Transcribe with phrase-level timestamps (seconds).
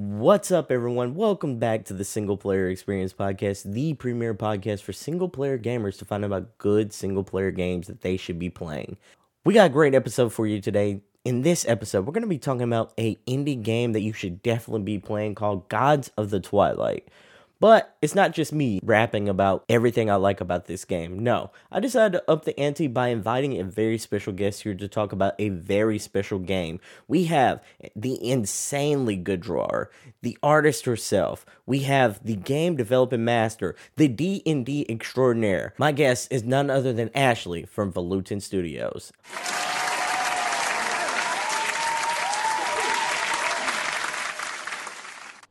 [0.00, 1.16] What's up, everyone?
[1.16, 5.98] Welcome back to the Single Player Experience Podcast, the premier podcast for single player gamers
[5.98, 8.96] to find out about good single player games that they should be playing.
[9.44, 11.00] We got a great episode for you today.
[11.24, 14.40] In this episode, we're going to be talking about a indie game that you should
[14.40, 17.08] definitely be playing called Gods of the Twilight.
[17.60, 21.18] But it's not just me rapping about everything I like about this game.
[21.18, 24.86] No, I decided to up the ante by inviting a very special guest here to
[24.86, 26.78] talk about a very special game.
[27.08, 27.60] We have
[27.96, 29.90] the insanely good drawer,
[30.22, 31.44] the artist herself.
[31.66, 35.74] We have the game developing master, the D&D extraordinaire.
[35.78, 39.12] My guest is none other than Ashley from Volutian Studios.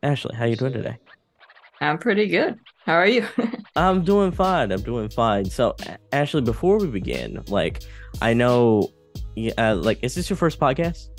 [0.01, 0.99] Ashley, how you doing today?
[1.81, 2.59] I'm pretty good.
[2.85, 3.25] How are you?
[3.75, 4.71] I'm doing fine.
[4.71, 5.45] I'm doing fine.
[5.45, 5.75] So,
[6.11, 7.83] Ashley, before we begin, like,
[8.21, 8.91] I know,
[9.57, 11.09] uh, like, is this your first podcast?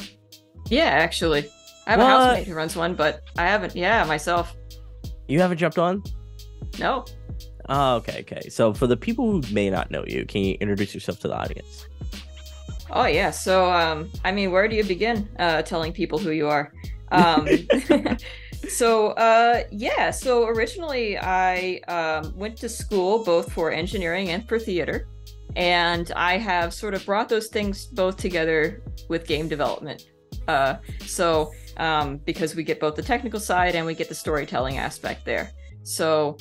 [0.68, 1.48] Yeah, actually,
[1.86, 2.06] I have what?
[2.06, 3.76] a housemate who runs one, but I haven't.
[3.76, 4.56] Yeah, myself.
[5.28, 6.02] You haven't jumped on?
[6.78, 7.04] No.
[7.68, 8.48] Oh, okay, okay.
[8.48, 11.36] So, for the people who may not know you, can you introduce yourself to the
[11.36, 11.86] audience?
[12.90, 13.30] Oh yeah.
[13.30, 16.72] So, um, I mean, where do you begin uh, telling people who you are?
[17.12, 17.46] Um,
[18.68, 24.58] so uh yeah so originally i um, went to school both for engineering and for
[24.58, 25.08] theater.
[25.56, 30.04] And i have sort of brought those things both together with game development.
[30.46, 34.78] Uh so um because we get both the technical side and we get the storytelling
[34.78, 35.50] aspect there.
[35.82, 36.36] So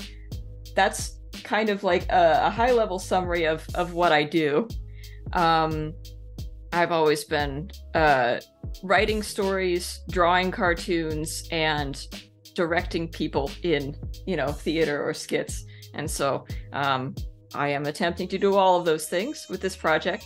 [0.75, 4.67] that's kind of like a, a high level summary of of what i do.
[5.33, 5.93] Um
[6.73, 8.39] i've always been uh
[8.83, 12.07] writing stories, drawing cartoons, and
[12.55, 15.65] directing people in, you know, theater or skits.
[15.93, 17.15] And so um,
[17.53, 20.25] I am attempting to do all of those things with this project.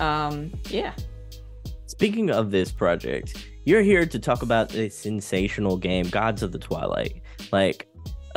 [0.00, 0.94] Um, yeah.
[1.86, 6.58] Speaking of this project, you're here to talk about a sensational game, Gods of the
[6.58, 7.22] Twilight.
[7.52, 7.85] Like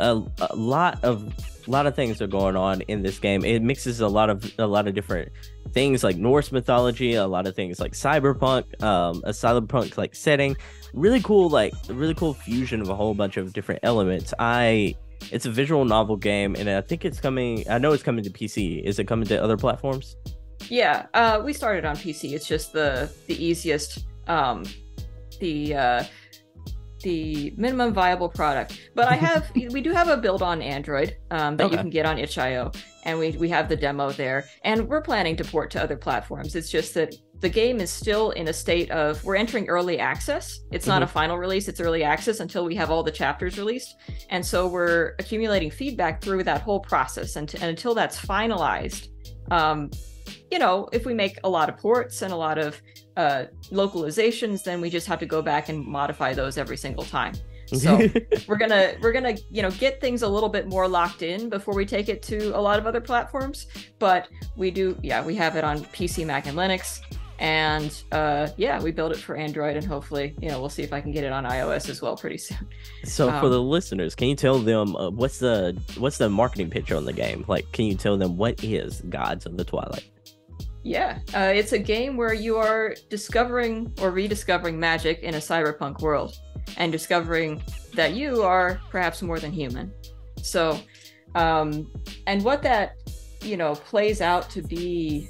[0.00, 1.32] a, a lot of
[1.66, 3.44] a lot of things are going on in this game.
[3.44, 5.30] It mixes a lot of a lot of different
[5.72, 10.56] things like Norse mythology, a lot of things like cyberpunk, um, a cyberpunk like setting.
[10.92, 14.34] Really cool, like really cool fusion of a whole bunch of different elements.
[14.38, 14.96] I
[15.30, 17.64] it's a visual novel game, and I think it's coming.
[17.68, 18.82] I know it's coming to PC.
[18.82, 20.16] Is it coming to other platforms?
[20.68, 22.32] Yeah, uh, we started on PC.
[22.32, 24.64] It's just the the easiest, um,
[25.38, 26.04] the uh,
[27.00, 28.80] the minimum viable product.
[28.94, 31.74] But I have we do have a build on Android um, that okay.
[31.74, 32.72] you can get on itch.io,
[33.04, 36.54] and we we have the demo there, and we're planning to port to other platforms.
[36.54, 40.60] It's just that the game is still in a state of we're entering early access.
[40.70, 40.90] It's mm-hmm.
[40.90, 41.14] not a mm-hmm.
[41.14, 43.96] final release; it's early access until we have all the chapters released,
[44.28, 49.08] and so we're accumulating feedback through that whole process, and, and until that's finalized.
[49.50, 49.90] Um,
[50.50, 52.80] you know, if we make a lot of ports and a lot of
[53.16, 57.34] uh, localizations, then we just have to go back and modify those every single time.
[57.76, 58.00] So
[58.48, 61.72] we're gonna we're gonna you know get things a little bit more locked in before
[61.72, 63.68] we take it to a lot of other platforms.
[64.00, 64.26] But
[64.56, 67.00] we do yeah we have it on PC, Mac, and Linux,
[67.38, 70.92] and uh, yeah we build it for Android, and hopefully you know we'll see if
[70.92, 72.58] I can get it on iOS as well pretty soon.
[73.04, 76.70] So um, for the listeners, can you tell them uh, what's the what's the marketing
[76.70, 77.44] picture on the game?
[77.46, 80.10] Like, can you tell them what is Gods of the Twilight?
[80.82, 86.00] Yeah, uh, it's a game where you are discovering or rediscovering magic in a cyberpunk
[86.00, 86.36] world
[86.78, 87.62] and discovering
[87.94, 89.92] that you are perhaps more than human.
[90.42, 90.78] So,
[91.34, 91.90] um,
[92.26, 92.96] and what that,
[93.42, 95.28] you know, plays out to be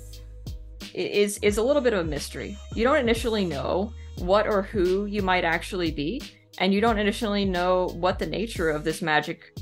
[0.95, 2.57] is is a little bit of a mystery.
[2.75, 6.23] You don't initially know what or who you might actually be,
[6.59, 9.57] and you don't initially know what the nature of this magic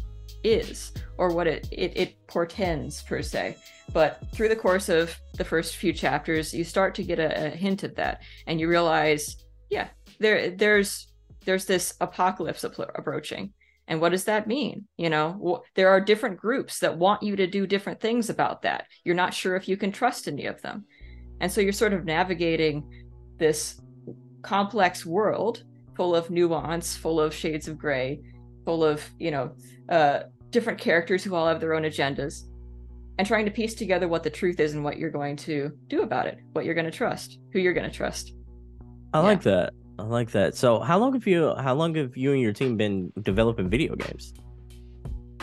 [0.45, 3.57] is or what it, it, it portends per se.
[3.93, 7.51] But through the course of the first few chapters, you start to get a, a
[7.51, 9.37] hint of that, and you realize,
[9.71, 9.89] yeah,
[10.19, 11.09] there there's
[11.45, 13.53] there's this apocalypse approaching,
[13.87, 14.87] and what does that mean?
[14.99, 18.85] You know, there are different groups that want you to do different things about that.
[19.05, 20.85] You're not sure if you can trust any of them,
[21.41, 22.85] and so you're sort of navigating
[23.39, 23.81] this
[24.43, 25.65] complex world
[25.97, 28.21] full of nuance, full of shades of gray,
[28.67, 29.53] full of you know
[29.89, 32.45] uh, different characters who all have their own agendas
[33.19, 36.03] and trying to piece together what the truth is and what you're going to do
[36.03, 38.33] about it, what you're going to trust, who you're going to trust.
[39.13, 39.25] I yeah.
[39.25, 39.73] like that.
[39.99, 40.55] I like that.
[40.55, 43.97] So, how long have you how long have you and your team been developing video
[43.97, 44.33] games?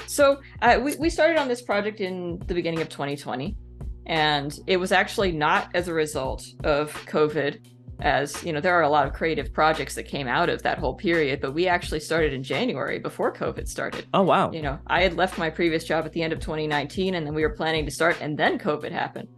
[0.07, 3.57] So, uh, we we started on this project in the beginning of 2020,
[4.05, 7.59] and it was actually not as a result of COVID
[8.01, 10.77] as you know there are a lot of creative projects that came out of that
[10.77, 14.05] whole period but we actually started in january before covid started.
[14.13, 14.51] Oh wow.
[14.51, 17.33] You know i had left my previous job at the end of 2019 and then
[17.33, 19.29] we were planning to start and then covid happened.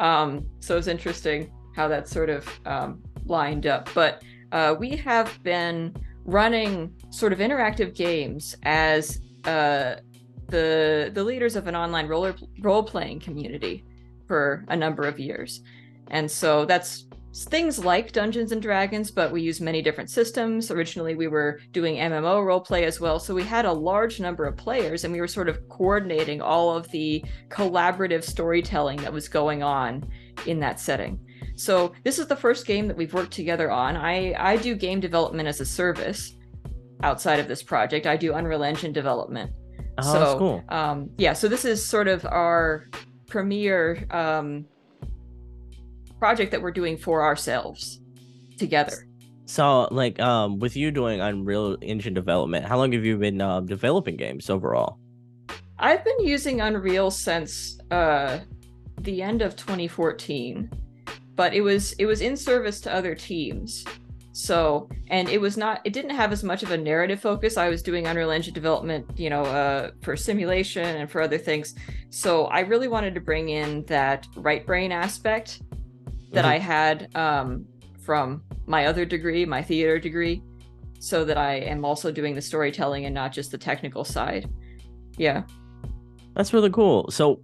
[0.00, 3.88] Um, so it's interesting how that sort of um, lined up.
[3.94, 5.94] But uh, we have been
[6.24, 9.96] running sort of interactive games as uh,
[10.48, 13.84] the the leaders of an online roller role playing community
[14.28, 15.62] for a number of years,
[16.08, 20.70] and so that's things like Dungeons and Dragons, but we use many different systems.
[20.70, 24.56] Originally, we were doing MMO roleplay as well, so we had a large number of
[24.56, 29.62] players, and we were sort of coordinating all of the collaborative storytelling that was going
[29.62, 30.04] on
[30.46, 31.18] in that setting.
[31.56, 33.96] So this is the first game that we've worked together on.
[33.96, 36.34] I I do game development as a service
[37.02, 38.06] outside of this project.
[38.06, 39.52] I do Unreal Engine development.
[39.98, 40.64] Oh, so that's cool.
[40.68, 42.86] um, yeah, so this is sort of our
[43.26, 44.66] premiere um,
[46.22, 47.98] project that we're doing for ourselves
[48.56, 49.08] together.
[49.46, 53.58] So, like, um, with you doing Unreal Engine development, how long have you been uh,
[53.58, 55.00] developing games overall?
[55.80, 58.38] I've been using Unreal since uh,
[59.00, 60.70] the end of 2014,
[61.34, 63.84] but it was it was in service to other teams.
[64.30, 67.56] So, and it was not it didn't have as much of a narrative focus.
[67.56, 71.74] I was doing Unreal Engine development, you know, uh, for simulation and for other things.
[72.10, 75.62] So, I really wanted to bring in that right brain aspect
[76.32, 76.48] that Mhm.
[76.48, 77.64] I had um,
[78.00, 80.42] from my other degree, my theater degree,
[80.98, 84.48] so that I am also doing the storytelling and not just the technical side.
[85.18, 85.42] Yeah.
[86.34, 87.10] That's really cool.
[87.10, 87.40] So,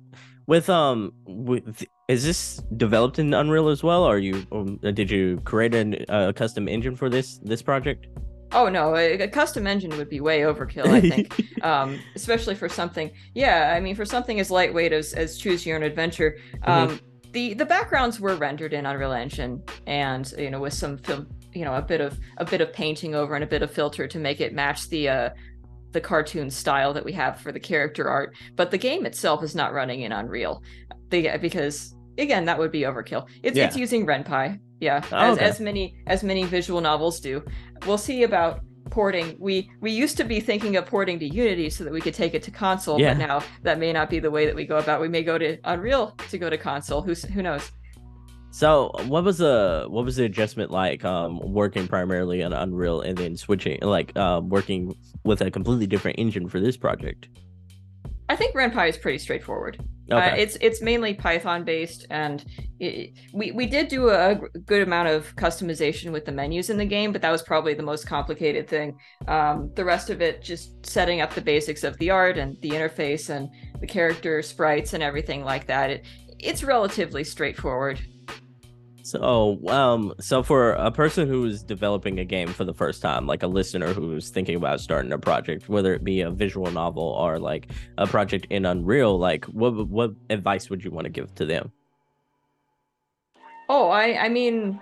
[0.46, 4.04] with um, with is this developed in Unreal as well?
[4.04, 8.06] Or you um, did you create an, a custom engine for this this project?
[8.52, 11.38] Oh no, a, a custom engine would be way overkill, I think.
[11.62, 13.10] um, especially for something.
[13.34, 16.38] Yeah, I mean, for something as lightweight as, as Choose Your Own Adventure.
[16.62, 16.98] Um,
[17.32, 21.64] The the backgrounds were rendered in Unreal Engine, and you know, with some film, you
[21.64, 24.18] know, a bit of a bit of painting over and a bit of filter to
[24.18, 25.30] make it match the uh,
[25.92, 28.34] the cartoon style that we have for the character art.
[28.56, 30.62] But the game itself is not running in Unreal,
[31.10, 33.26] the, because again, that would be overkill.
[33.42, 35.44] It's it's using Ren'Py, yeah, Oh, as, okay.
[35.44, 37.44] as many as many visual novels do.
[37.86, 38.60] We'll see about
[38.90, 39.36] porting.
[39.38, 42.34] We we used to be thinking of porting to Unity so that we could take
[42.34, 43.14] it to console, Yeah.
[43.14, 45.00] but now that may not be the way that we go about.
[45.00, 47.02] We may go to Unreal to go to console.
[47.02, 47.70] Who's who knows?
[48.50, 51.04] So, what was the what was the adjustment like?
[51.04, 56.18] Um, working primarily on Unreal and then switching, like, um, working with a completely different
[56.18, 57.28] engine for this project.
[58.28, 59.78] I think Ren'Py is pretty straightforward.
[60.10, 60.30] Okay.
[60.30, 62.44] Uh, it's it's mainly Python based, and
[62.80, 66.84] it, we we did do a good amount of customization with the menus in the
[66.84, 68.98] game, but that was probably the most complicated thing.
[69.26, 72.70] Um, the rest of it, just setting up the basics of the art and the
[72.70, 75.90] interface and the character sprites and everything like that.
[75.90, 76.06] It
[76.38, 78.00] it's relatively straightforward.
[79.08, 83.26] So, um, so for a person who is developing a game for the first time,
[83.26, 87.04] like a listener who's thinking about starting a project, whether it be a visual novel
[87.04, 91.34] or like a project in Unreal, like what what advice would you want to give
[91.36, 91.72] to them?
[93.70, 94.78] Oh, I I mean,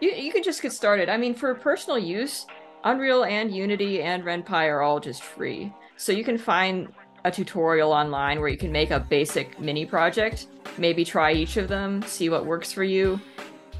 [0.00, 1.10] you you can just get started.
[1.10, 2.46] I mean, for personal use,
[2.84, 5.70] Unreal and Unity and Ren'Py are all just free.
[5.96, 6.88] So you can find
[7.24, 10.46] a tutorial online where you can make a basic mini project,
[10.78, 13.20] maybe try each of them, see what works for you.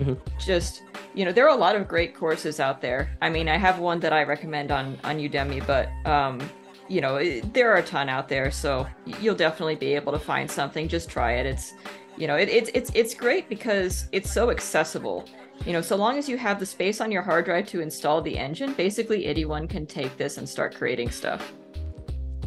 [0.00, 0.18] Mhm.
[0.38, 0.82] Just,
[1.14, 3.10] you know, there are a lot of great courses out there.
[3.22, 6.40] I mean, I have one that I recommend on on Udemy, but um
[6.86, 10.18] you know, it, there are a ton out there, so you'll definitely be able to
[10.18, 10.86] find something.
[10.86, 11.46] Just try it.
[11.46, 11.72] It's
[12.16, 15.28] you know it, it's it's it's great because it's so accessible
[15.64, 18.22] you know so long as you have the space on your hard drive to install
[18.22, 21.52] the engine basically anyone can take this and start creating stuff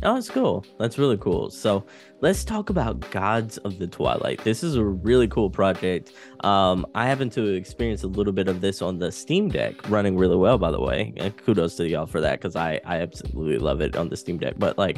[0.03, 0.65] Oh, that's cool.
[0.79, 1.49] That's really cool.
[1.49, 1.83] So
[2.21, 4.43] let's talk about Gods of the Twilight.
[4.43, 6.13] This is a really cool project.
[6.41, 10.17] Um, I happen to experience a little bit of this on the Steam Deck, running
[10.17, 11.13] really well, by the way.
[11.17, 14.37] And kudos to y'all for that because I I absolutely love it on the Steam
[14.37, 14.55] Deck.
[14.57, 14.97] But like,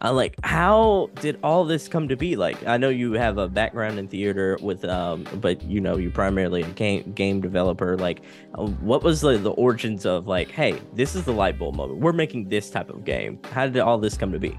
[0.00, 2.36] I like how did all this come to be?
[2.36, 6.10] Like, I know you have a background in theater with um, but you know you're
[6.10, 7.96] primarily a game game developer.
[7.96, 8.20] Like,
[8.54, 12.00] uh, what was the the origins of like, hey, this is the light bulb moment.
[12.00, 13.40] We're making this type of game.
[13.52, 14.58] How did all this come to be?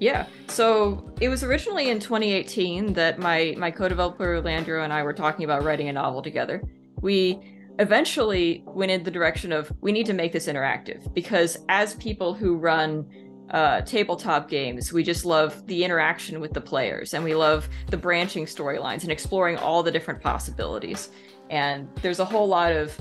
[0.00, 5.12] Yeah so it was originally in 2018 that my my co-developer landro and i were
[5.12, 6.62] talking about writing a novel together
[7.00, 7.38] we
[7.78, 12.34] eventually went in the direction of we need to make this interactive because as people
[12.34, 13.06] who run
[13.50, 17.96] uh, tabletop games, we just love the interaction with the players and we love the
[17.96, 21.10] branching storylines and exploring all the different possibilities.
[21.50, 22.96] And there's a whole lot of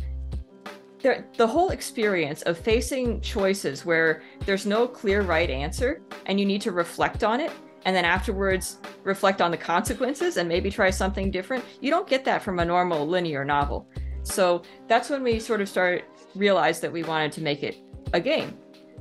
[1.01, 6.45] there, the whole experience of facing choices where there's no clear right answer and you
[6.45, 7.51] need to reflect on it
[7.85, 11.63] and then afterwards reflect on the consequences and maybe try something different.
[11.79, 13.87] You don't get that from a normal linear novel.
[14.23, 16.03] So that's when we sort of started
[16.35, 17.77] realized that we wanted to make it
[18.13, 18.57] a game.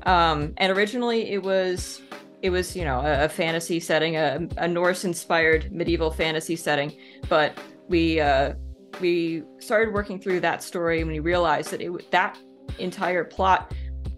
[0.06, 2.00] Um, and originally it was
[2.40, 6.96] it was you know a, a fantasy setting, a, a Norse-inspired medieval fantasy setting.
[7.28, 8.54] But we uh,
[9.00, 12.38] we started working through that story and we realized that it that
[12.78, 13.74] entire plot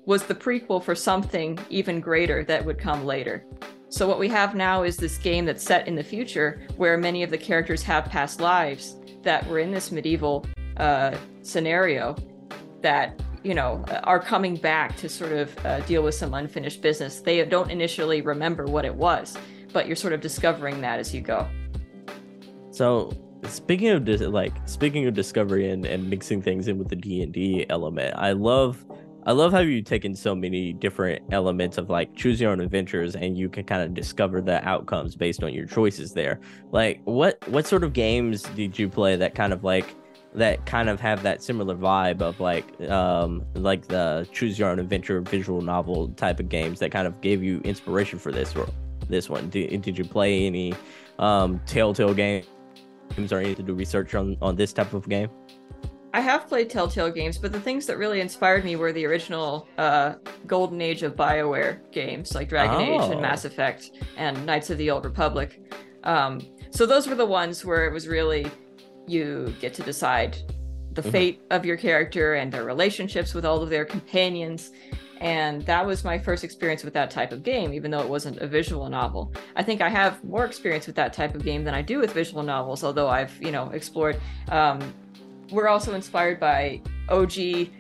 [0.07, 3.45] was the prequel for something even greater that would come later.
[3.91, 7.23] So what we have now is this game that's set in the future where many
[7.23, 10.47] of the characters have past lives that were in this medieval
[10.77, 12.17] uh, scenario
[12.83, 17.21] that you know are coming back to sort of uh, deal with some unfinished business.
[17.21, 19.37] They don't initially remember what it was,
[19.73, 21.49] but you're sort of discovering that as you go.
[22.71, 23.13] So
[23.49, 28.15] speaking of like speaking of discovery and, and mixing things in with the d&d element
[28.17, 28.85] i love
[29.27, 33.17] i love how you've taken so many different elements of like choose your own adventures
[33.17, 36.41] and you can kind of discover the outcomes based on your choices there.
[36.73, 39.95] Like what what sort of games did you play that kind of like
[40.35, 44.79] that kind of have that similar vibe of like um like the choose your own
[44.79, 48.55] adventure visual novel type of games that kind of gave you inspiration for this
[49.09, 49.51] this one?
[49.51, 50.73] Did, did you play any
[51.19, 52.47] um telltale games
[53.17, 55.29] games or anything to do research on on this type of game?
[56.13, 59.69] I have played Telltale games, but the things that really inspired me were the original
[59.79, 60.15] uh,
[60.47, 62.95] Golden Age of BioWare games, like Dragon oh.
[62.95, 63.21] Age and oh.
[63.21, 65.63] Mass Effect and Knights of the Old Republic.
[66.03, 66.41] Um,
[66.71, 68.51] so those were the ones where it was really
[69.07, 70.37] you get to decide
[70.93, 71.11] the mm-hmm.
[71.11, 74.73] fate of your character and their relationships with all of their companions
[75.21, 78.39] and that was my first experience with that type of game, even though it wasn't
[78.39, 79.33] a visual novel.
[79.55, 82.13] I think I have more experience with that type of game than I do with
[82.13, 84.19] visual novels, although I've, you know, explored.
[84.49, 84.95] Um,
[85.51, 87.33] we're also inspired by OG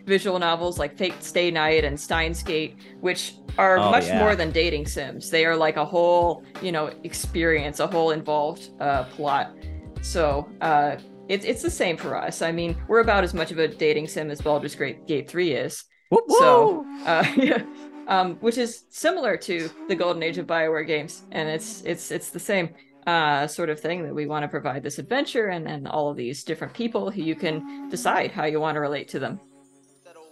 [0.05, 4.19] visual novels like Fate Stay Night and Steins Gate, which are oh, much yeah.
[4.19, 5.31] more than dating sims.
[5.31, 9.55] They are like a whole, you know, experience, a whole involved uh, plot.
[10.03, 10.97] So uh,
[11.29, 12.43] it's it's the same for us.
[12.43, 15.85] I mean, we're about as much of a dating sim as Baldur's Gate 3 is.
[16.11, 17.63] Whoop, so, uh, yeah,
[18.09, 22.31] um, which is similar to the golden age of Bioware games, and it's it's it's
[22.31, 22.71] the same
[23.07, 26.17] uh, sort of thing that we want to provide this adventure and and all of
[26.17, 29.41] these different people who you can decide how you want to relate to them.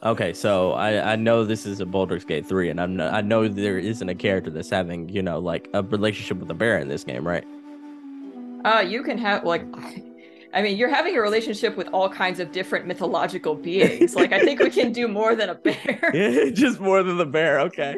[0.02, 3.48] Okay, so I, I know this is a Baldur's Gate 3, and I'm I know
[3.48, 6.88] there isn't a character that's having, you know, like a relationship with a bear in
[6.88, 7.44] this game, right?
[8.64, 9.64] Uh, you can have like
[10.54, 14.14] I mean, you're having a relationship with all kinds of different mythological beings.
[14.14, 16.10] Like, I think we can do more than a bear.
[16.14, 17.60] yeah, just more than the bear.
[17.60, 17.96] Okay,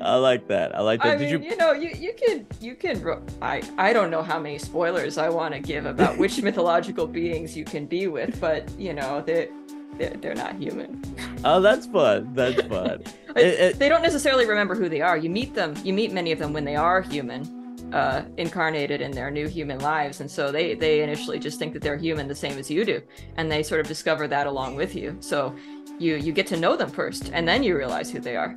[0.00, 0.74] I like that.
[0.74, 1.14] I like that.
[1.14, 1.50] I Did mean, you...
[1.50, 3.04] you know, you you can you can.
[3.42, 7.56] I I don't know how many spoilers I want to give about which mythological beings
[7.56, 9.48] you can be with, but you know they.
[9.96, 11.00] They're, they're not human.
[11.44, 12.34] Oh, that's fun.
[12.34, 13.04] That's fun.
[13.36, 13.78] it, it...
[13.78, 15.16] They don't necessarily remember who they are.
[15.16, 15.76] You meet them.
[15.84, 19.78] You meet many of them when they are human, uh, incarnated in their new human
[19.78, 22.84] lives, and so they they initially just think that they're human the same as you
[22.84, 23.00] do,
[23.36, 25.16] and they sort of discover that along with you.
[25.20, 25.54] So
[25.98, 28.54] you you get to know them first, and then you realize who they are.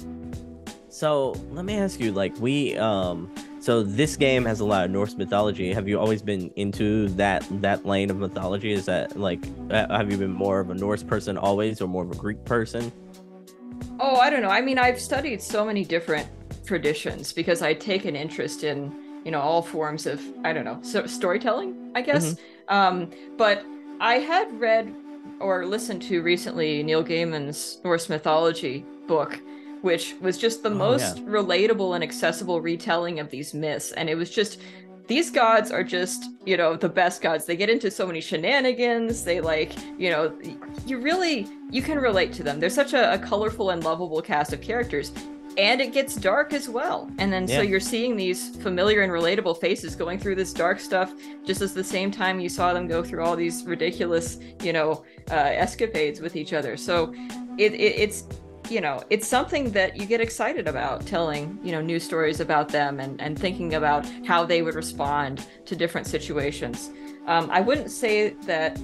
[0.89, 3.33] So let me ask you, like we um.
[3.59, 5.73] So this game has a lot of Norse mythology.
[5.73, 8.71] Have you always been into that that lane of mythology?
[8.71, 12.03] Is that like uh, have you been more of a Norse person always, or more
[12.03, 12.91] of a Greek person?
[13.99, 14.49] Oh, I don't know.
[14.49, 16.27] I mean, I've studied so many different
[16.65, 20.79] traditions because I take an interest in you know all forms of i don't know
[20.81, 22.33] so storytelling i guess.
[22.33, 22.73] Mm-hmm.
[22.73, 23.63] um, but
[23.99, 24.91] i had read
[25.39, 29.39] or listened to recently neil gaiman's norse mythology book
[29.81, 31.23] which was just the oh, most yeah.
[31.23, 33.91] relatable and accessible retelling of these myths.
[33.93, 34.59] And it was just
[35.07, 37.45] these gods are just you know the best gods.
[37.45, 39.23] They get into so many shenanigans.
[39.23, 40.33] They like you know
[40.85, 42.59] you really you can relate to them.
[42.59, 45.11] They're such a, a colorful and lovable cast of characters
[45.57, 47.09] and it gets dark as well.
[47.17, 47.57] And then yeah.
[47.57, 51.13] so you're seeing these familiar and relatable faces going through this dark stuff
[51.45, 55.03] just as the same time you saw them go through all these ridiculous, you know,
[55.31, 56.77] uh, escapades with each other.
[56.77, 57.13] So
[57.57, 58.27] it, it, it's
[58.69, 62.67] you know it's something that you get excited about telling you know new stories about
[62.67, 66.89] them and, and thinking about how they would respond to different situations
[67.27, 68.77] um, i wouldn't say that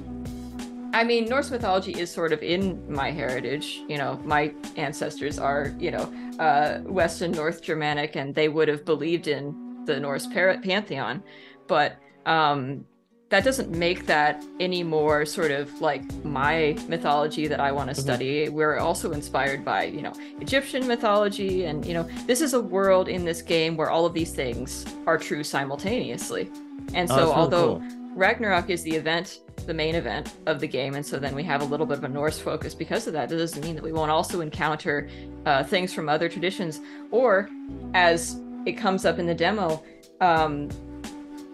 [0.94, 3.82] I mean, Norse mythology is sort of in my heritage.
[3.90, 8.68] You know, my ancestors are, you know, uh, West and North Germanic, and they would
[8.68, 11.24] have believed in the Norse pantheon.
[11.68, 11.98] But
[12.28, 12.86] um,
[13.30, 17.96] that doesn't make that any more sort of like my mythology that I want to
[17.96, 18.02] mm-hmm.
[18.02, 18.50] study.
[18.50, 21.66] We're also inspired by, you know, Egyptian mythology.
[21.66, 24.86] And, you know, this is a world in this game where all of these things
[25.08, 26.52] are true simultaneously.
[26.94, 28.03] And oh, so, oh, although cool.
[28.16, 31.62] Ragnarok is the event the main event of the game, and so then we have
[31.62, 33.30] a little bit of a Norse focus because of that.
[33.30, 35.10] That doesn't mean that we won't also encounter
[35.46, 37.50] uh, things from other traditions, or
[37.94, 39.84] as it comes up in the demo,
[40.22, 40.70] um,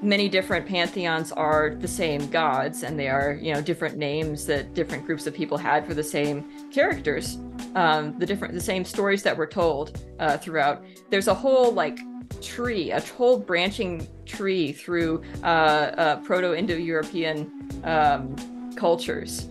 [0.01, 4.73] many different pantheons are the same gods, and they are you know different names that
[4.73, 7.37] different groups of people had for the same characters.
[7.75, 10.83] Um, the different the same stories that were told uh, throughout.
[11.09, 11.99] There's a whole like
[12.41, 18.35] tree, a whole branching tree through uh, uh, Proto Indo European um,
[18.75, 19.47] cultures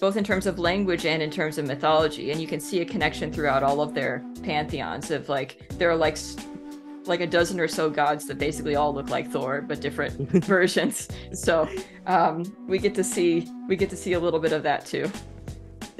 [0.00, 2.30] both in terms of language and in terms of mythology.
[2.30, 5.96] And you can see a connection throughout all of their pantheons of like, there are
[5.96, 6.16] like
[7.06, 11.08] like a dozen or so gods that basically all look like Thor but different versions.
[11.32, 11.68] So
[12.06, 15.10] um, we get to see we get to see a little bit of that too.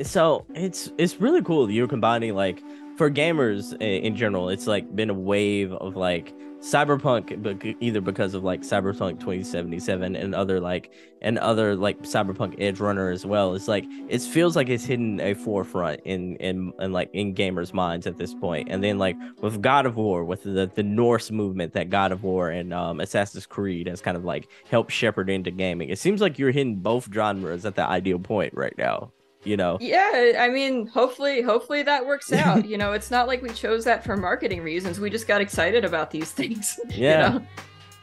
[0.02, 1.70] So it's it's really cool.
[1.70, 2.62] You're combining like
[3.00, 8.34] for gamers in general, it's like been a wave of like cyberpunk but either because
[8.34, 10.92] of like cyberpunk 2077 and other like
[11.22, 15.18] and other like cyberpunk edge runner as well it's like it feels like it's hidden
[15.20, 18.42] a forefront in in in like in gamers minds at this point.
[18.42, 22.12] point and then like with god of war with the the norse movement that god
[22.12, 25.98] of war and um assassin's creed has kind of like helped shepherd into gaming it
[25.98, 29.10] seems like you're hitting both genres at the ideal point right now
[29.44, 29.78] you know?
[29.80, 32.66] Yeah i mean hopefully hopefully that works out.
[32.66, 35.00] You know it's not like we chose that for marketing reasons.
[35.00, 37.32] We just got excited about these things yeah.
[37.32, 37.38] you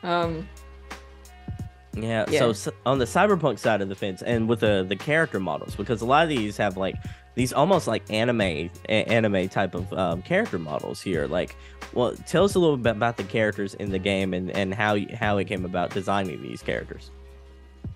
[0.04, 0.10] know?
[0.10, 0.50] um
[2.00, 5.40] yeah, yeah, so on the cyberpunk side of the fence and with the the character
[5.40, 6.96] models because a lot of these have like
[7.36, 11.28] these almost like anime anime type of um, character models here.
[11.28, 11.56] Like
[11.94, 14.98] well tell us a little bit about the characters in the game and and how
[15.14, 17.12] how it came about designing these characters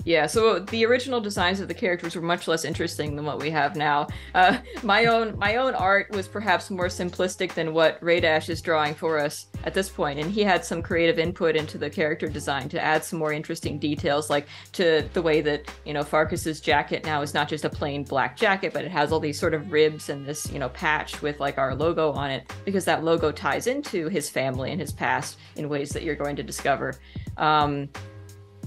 [0.04, 3.50] yeah, so the original designs of the characters were much less interesting than what we
[3.52, 4.08] have now.
[4.34, 8.96] Uh, my own my own art was perhaps more simplistic than what Raydash is drawing
[8.96, 12.68] for us at this point, and he had some creative input into the character design
[12.70, 17.06] to add some more interesting details, like to the way that you know Farkas's jacket
[17.06, 19.72] now is not just a plain black jacket, but it has all these sort of
[19.72, 23.32] ribs and this you know patch with like our logo on it, because that logo
[23.32, 26.96] ties into his family and his past in ways that you're going to discover.
[27.38, 27.90] Um,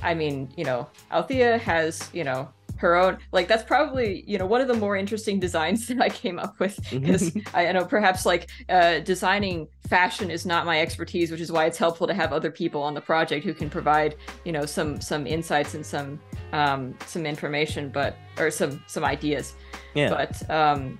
[0.04, 4.44] I mean, you know, Althea has, you know, her own like that's probably you know
[4.44, 8.26] one of the more interesting designs that i came up with because i know perhaps
[8.26, 12.32] like uh, designing fashion is not my expertise which is why it's helpful to have
[12.32, 16.20] other people on the project who can provide you know some some insights and some
[16.52, 19.54] um some information but or some some ideas.
[19.94, 20.11] Yeah.
[20.11, 20.99] But um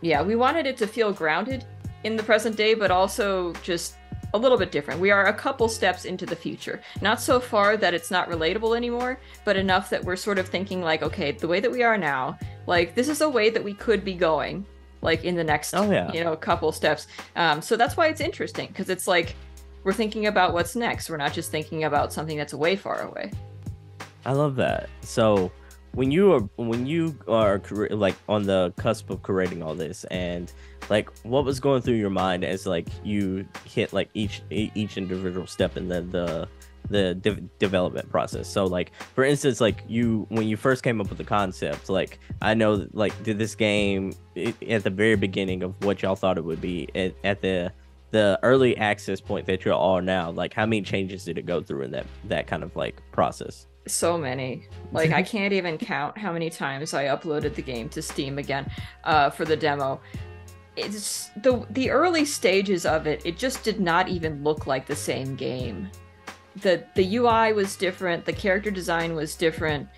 [0.00, 1.64] yeah we wanted it to feel grounded
[2.04, 3.96] in the present day but also just
[4.34, 5.00] a little bit different.
[5.00, 6.80] We are a couple steps into the future.
[7.00, 10.82] Not so far that it's not relatable anymore, but enough that we're sort of thinking
[10.82, 13.74] like, okay, the way that we are now, like this is a way that we
[13.74, 14.64] could be going,
[15.02, 16.12] like in the next, oh, yeah.
[16.12, 17.06] you know, couple steps.
[17.36, 19.34] Um, so that's why it's interesting because it's like
[19.84, 21.10] we're thinking about what's next.
[21.10, 23.32] We're not just thinking about something that's way far away.
[24.24, 24.90] I love that.
[25.00, 25.50] So
[25.92, 30.52] when you are when you are like on the cusp of creating all this and
[30.88, 35.46] like what was going through your mind as like you hit like each each individual
[35.46, 36.48] step in the the
[36.88, 38.48] the de- development process?
[38.48, 42.18] So like for instance like you when you first came up with the concept like
[42.42, 46.38] i know like did this game it, at the very beginning of what y'all thought
[46.38, 47.72] it would be at, at the
[48.10, 51.60] the early access point that you're all now like how many changes did it go
[51.62, 54.66] through in that that kind of like process so many.
[54.92, 58.70] Like i can't even count how many times i uploaded the game to steam again
[59.04, 60.00] uh, for the demo.
[60.76, 64.96] It's the the early stages of it it just did not even look like the
[64.96, 65.90] same game.
[66.56, 69.88] The the ui was different the character design was different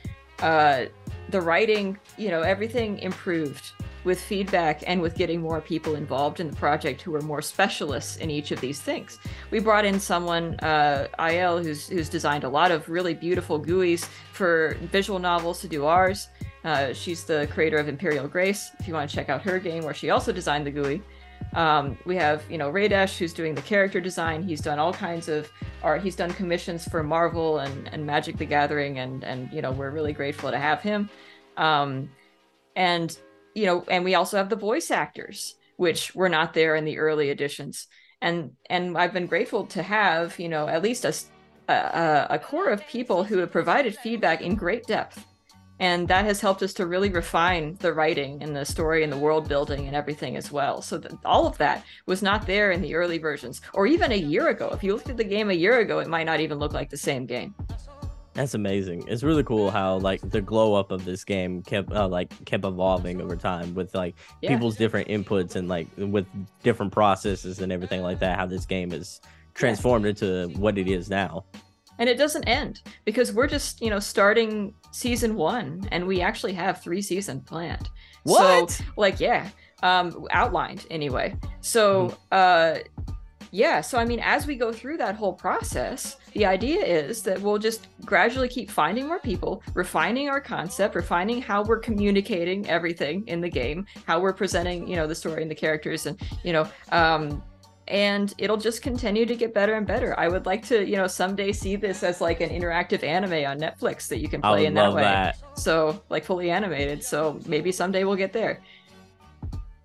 [0.40, 0.87] uh
[1.31, 3.72] the writing you know everything improved
[4.05, 8.17] with feedback and with getting more people involved in the project who are more specialists
[8.17, 9.19] in each of these things.
[9.51, 14.05] We brought in someone, uh, IL, who's who's designed a lot of really beautiful GUIs
[14.33, 16.29] for visual novels to do ours.
[16.65, 18.71] Uh, she's the creator of Imperial Grace.
[18.79, 21.03] If you want to check out her game, where she also designed the GUI.
[21.55, 24.43] Um, we have, you know, Raydash, who's doing the character design.
[24.43, 25.51] He's done all kinds of
[25.83, 26.03] art.
[26.03, 29.91] He's done commissions for Marvel and, and Magic the Gathering, and and you know, we're
[29.91, 31.11] really grateful to have him.
[31.57, 32.11] Um,
[32.77, 33.19] and
[33.55, 36.99] you know, and we also have the voice actors, which were not there in the
[36.99, 37.87] early editions.
[38.21, 41.15] And and I've been grateful to have, you know, at least a
[41.69, 45.27] a, a core of people who have provided feedback in great depth.
[45.81, 49.19] And that has helped us to really refine the writing and the story and the
[49.19, 50.81] world building and everything as well.
[50.81, 54.49] So all of that was not there in the early versions or even a year
[54.49, 54.71] ago.
[54.73, 56.91] If you looked at the game a year ago it might not even look like
[56.91, 57.55] the same game
[58.35, 62.09] that's amazing it's really cool how like the glow up of this game kept uh,
[62.09, 64.51] like kept evolving over time with like yeah.
[64.51, 66.27] people's different inputs and like with
[66.62, 69.21] different processes and everything like that how this game is
[69.55, 70.11] transformed yeah.
[70.11, 71.45] into what it is now
[71.99, 76.53] and it doesn't end because we're just you know starting season one and we actually
[76.53, 77.90] have three seasons planned
[78.25, 79.49] what so like yeah
[79.83, 82.16] um outlined anyway so mm-hmm.
[82.33, 82.79] uh
[83.53, 87.41] yeah so i mean as we go through that whole process the idea is that
[87.41, 93.23] we'll just gradually keep finding more people refining our concept refining how we're communicating everything
[93.29, 96.53] in the game how we're presenting you know the story and the characters and you
[96.53, 97.43] know um
[97.88, 100.19] and it'll just continue to get better and better.
[100.19, 103.59] I would like to, you know, someday see this as like an interactive anime on
[103.59, 105.03] Netflix that you can play in that way.
[105.03, 105.37] That.
[105.59, 107.03] So, like fully animated.
[107.03, 108.62] So maybe someday we'll get there.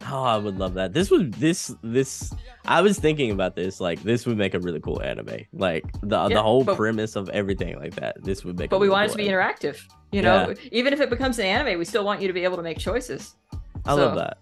[0.10, 0.94] Oh, I would love that.
[0.94, 2.34] This would this this
[2.66, 3.82] I was thinking about this.
[3.82, 5.46] Like this would make a really cool anime.
[5.54, 8.24] Like the yeah, the whole but, premise of everything like that.
[8.24, 8.70] This would make.
[8.70, 9.42] But we want cool it to be anime.
[9.42, 9.82] interactive.
[10.12, 10.70] You know, yeah.
[10.72, 12.78] even if it becomes an anime, we still want you to be able to make
[12.78, 13.36] choices.
[13.86, 13.98] I so.
[13.98, 14.38] love that.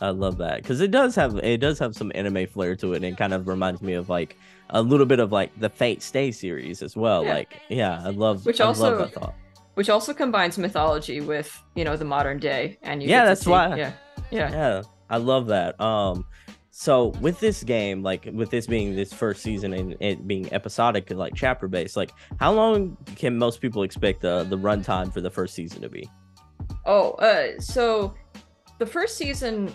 [0.00, 2.96] I love that because it does have it does have some anime flair to it,
[2.96, 4.36] and it kind of reminds me of like
[4.70, 7.24] a little bit of like the Fate Stay series as well.
[7.24, 7.34] Yeah.
[7.34, 9.34] Like, yeah, I love which I also love that thought.
[9.74, 13.44] which also combines mythology with you know the modern day, and you yeah, oh that's
[13.44, 13.92] see, why yeah
[14.30, 15.80] yeah yeah I love that.
[15.80, 16.24] Um,
[16.70, 21.10] so with this game, like with this being this first season and it being episodic,
[21.10, 25.20] and like chapter based, like how long can most people expect the the runtime for
[25.20, 26.08] the first season to be?
[26.84, 28.14] Oh, uh, so
[28.78, 29.74] the first season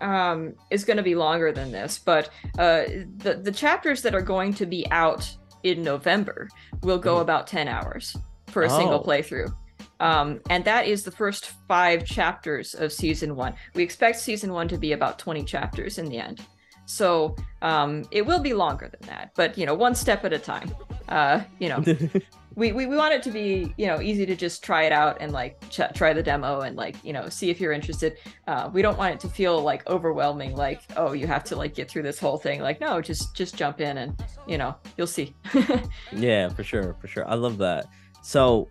[0.00, 2.84] um, is going to be longer than this, but uh,
[3.18, 6.48] the the chapters that are going to be out in November
[6.82, 7.22] will go mm.
[7.22, 8.16] about ten hours
[8.48, 8.76] for a oh.
[8.76, 9.50] single playthrough.
[10.00, 13.54] Um, and that is the first five chapters of season one.
[13.74, 16.44] We expect season one to be about 20 chapters in the end.
[16.86, 20.38] So um, it will be longer than that, but you know, one step at a
[20.38, 20.72] time.
[21.08, 21.82] Uh, you know,
[22.56, 25.18] we, we, we want it to be you know easy to just try it out
[25.20, 28.18] and like ch- try the demo and like you know see if you're interested.
[28.46, 31.74] Uh, we don't want it to feel like overwhelming, like oh you have to like
[31.74, 32.60] get through this whole thing.
[32.60, 35.34] Like no, just just jump in and you know you'll see.
[36.12, 37.28] yeah, for sure, for sure.
[37.28, 37.86] I love that.
[38.22, 38.68] So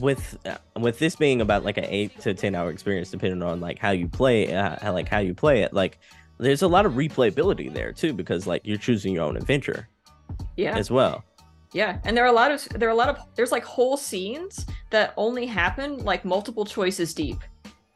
[0.00, 3.60] with uh, with this being about like an eight to ten hour experience depending on
[3.60, 5.98] like how you play uh, how, like how you play it like
[6.38, 9.88] there's a lot of replayability there too because like you're choosing your own adventure
[10.56, 10.76] yeah.
[10.76, 11.24] as well.
[11.72, 13.96] Yeah and there are a lot of there are a lot of there's like whole
[13.96, 17.38] scenes that only happen like multiple choices deep.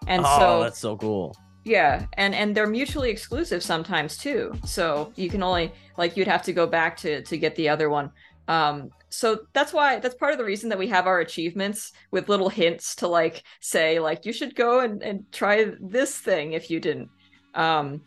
[0.07, 1.37] And oh, so that's so cool.
[1.64, 4.53] Yeah and and they're mutually exclusive sometimes too.
[4.64, 7.91] So you can only like you'd have to go back to to get the other
[7.91, 8.11] one
[8.49, 12.29] um so that's why that's part of the reason that we have our achievements with
[12.29, 16.71] little hints to like say like you should go and, and try this thing if
[16.71, 17.09] you didn't.
[17.55, 18.03] Um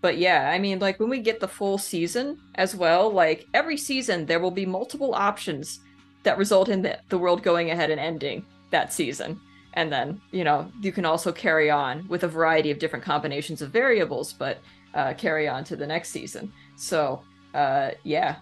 [0.00, 3.76] but yeah i mean like when we get the full season as well like every
[3.76, 5.80] season there will be multiple options
[6.22, 9.40] that result in the, the world going ahead and ending that season.
[9.74, 13.62] And then you know you can also carry on with a variety of different combinations
[13.62, 14.58] of variables but
[14.94, 16.52] uh, carry on to the next season.
[16.76, 17.22] So
[17.54, 18.36] uh, yeah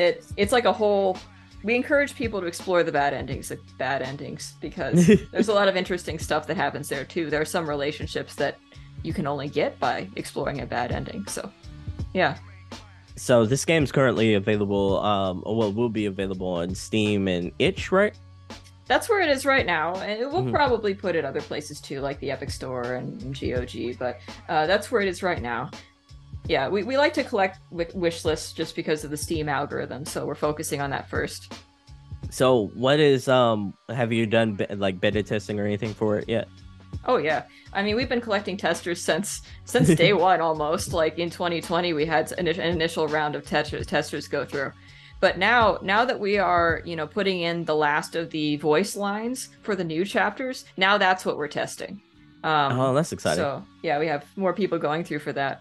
[0.00, 1.18] that it's like a whole
[1.62, 5.68] we encourage people to explore the bad endings like bad endings because there's a lot
[5.68, 7.28] of interesting stuff that happens there too.
[7.28, 8.58] There are some relationships that
[9.02, 11.50] you can only get by exploring a bad ending so
[12.14, 12.38] yeah.
[13.16, 18.16] So this game's currently available um well will be available on steam and itch right?
[18.86, 20.50] That's where it is right now and we'll mm-hmm.
[20.50, 24.66] probably put it other places too like the epic store and, and gog but uh,
[24.66, 25.70] that's where it is right now
[26.50, 30.26] yeah, we, we like to collect wish lists just because of the Steam algorithm, so
[30.26, 31.52] we're focusing on that first.
[32.28, 33.72] So, what is um?
[33.88, 36.48] Have you done like beta testing or anything for it yet?
[37.04, 40.92] Oh yeah, I mean we've been collecting testers since since day one almost.
[40.92, 44.72] Like in 2020, we had an initial round of testers testers go through,
[45.20, 48.96] but now now that we are you know putting in the last of the voice
[48.96, 52.02] lines for the new chapters, now that's what we're testing.
[52.42, 53.44] Um, oh, that's exciting.
[53.44, 55.60] So yeah, we have more people going through for that.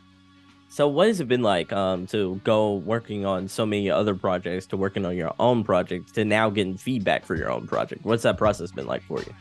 [0.70, 4.68] So what has it been like um to go working on so many other projects
[4.68, 8.06] to working on your own project to now getting feedback for your own project?
[8.06, 9.34] What's that process been like for you?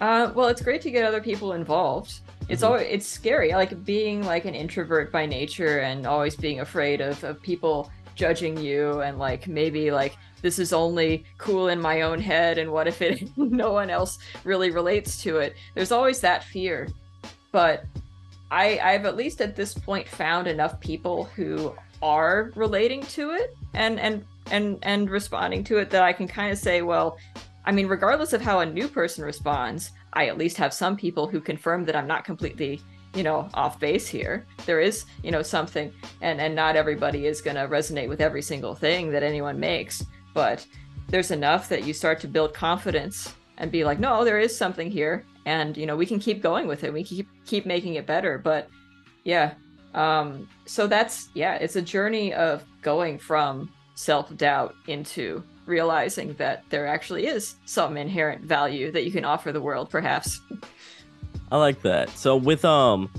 [0.00, 2.20] Uh, well, it's great to get other people involved.
[2.48, 2.72] It's mm-hmm.
[2.72, 7.24] always it's scary, like being like an introvert by nature and always being afraid of,
[7.24, 12.18] of people judging you and like maybe like this is only cool in my own
[12.18, 15.56] head and what if it no one else really relates to it.
[15.74, 16.88] There's always that fear.
[17.52, 17.86] But
[18.50, 23.56] I, I've at least at this point found enough people who are relating to it
[23.74, 27.18] and and and and responding to it that I can kind of say, well,
[27.64, 31.26] I mean, regardless of how a new person responds, I at least have some people
[31.26, 32.80] who confirm that I'm not completely,
[33.14, 34.46] you know, off base here.
[34.66, 38.42] There is, you know, something, and and not everybody is going to resonate with every
[38.42, 40.64] single thing that anyone makes, but
[41.08, 44.90] there's enough that you start to build confidence and be like, no, there is something
[44.90, 46.92] here, and you know we can keep going with it.
[46.92, 48.36] We keep keep making it better.
[48.36, 48.68] But
[49.24, 49.54] yeah
[49.94, 56.86] um so that's yeah it's a journey of going from self-doubt into realizing that there
[56.86, 60.40] actually is some inherent value that you can offer the world perhaps.
[61.50, 62.10] I like that.
[62.10, 63.10] So with um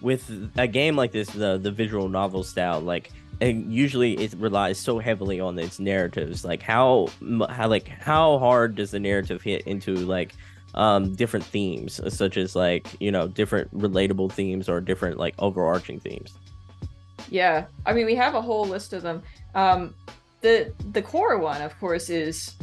[0.00, 3.10] with a game like this the the visual novel style like
[3.40, 6.44] and usually it relies so heavily on its narratives.
[6.44, 7.08] Like how
[7.48, 10.34] how like how hard does the narrative hit into like
[10.74, 16.00] um, different themes, such as like you know different relatable themes or different like overarching
[16.00, 16.34] themes.
[17.30, 19.22] Yeah, I mean, we have a whole list of them.
[19.54, 19.94] Um,
[20.40, 22.54] the the core one, of course, is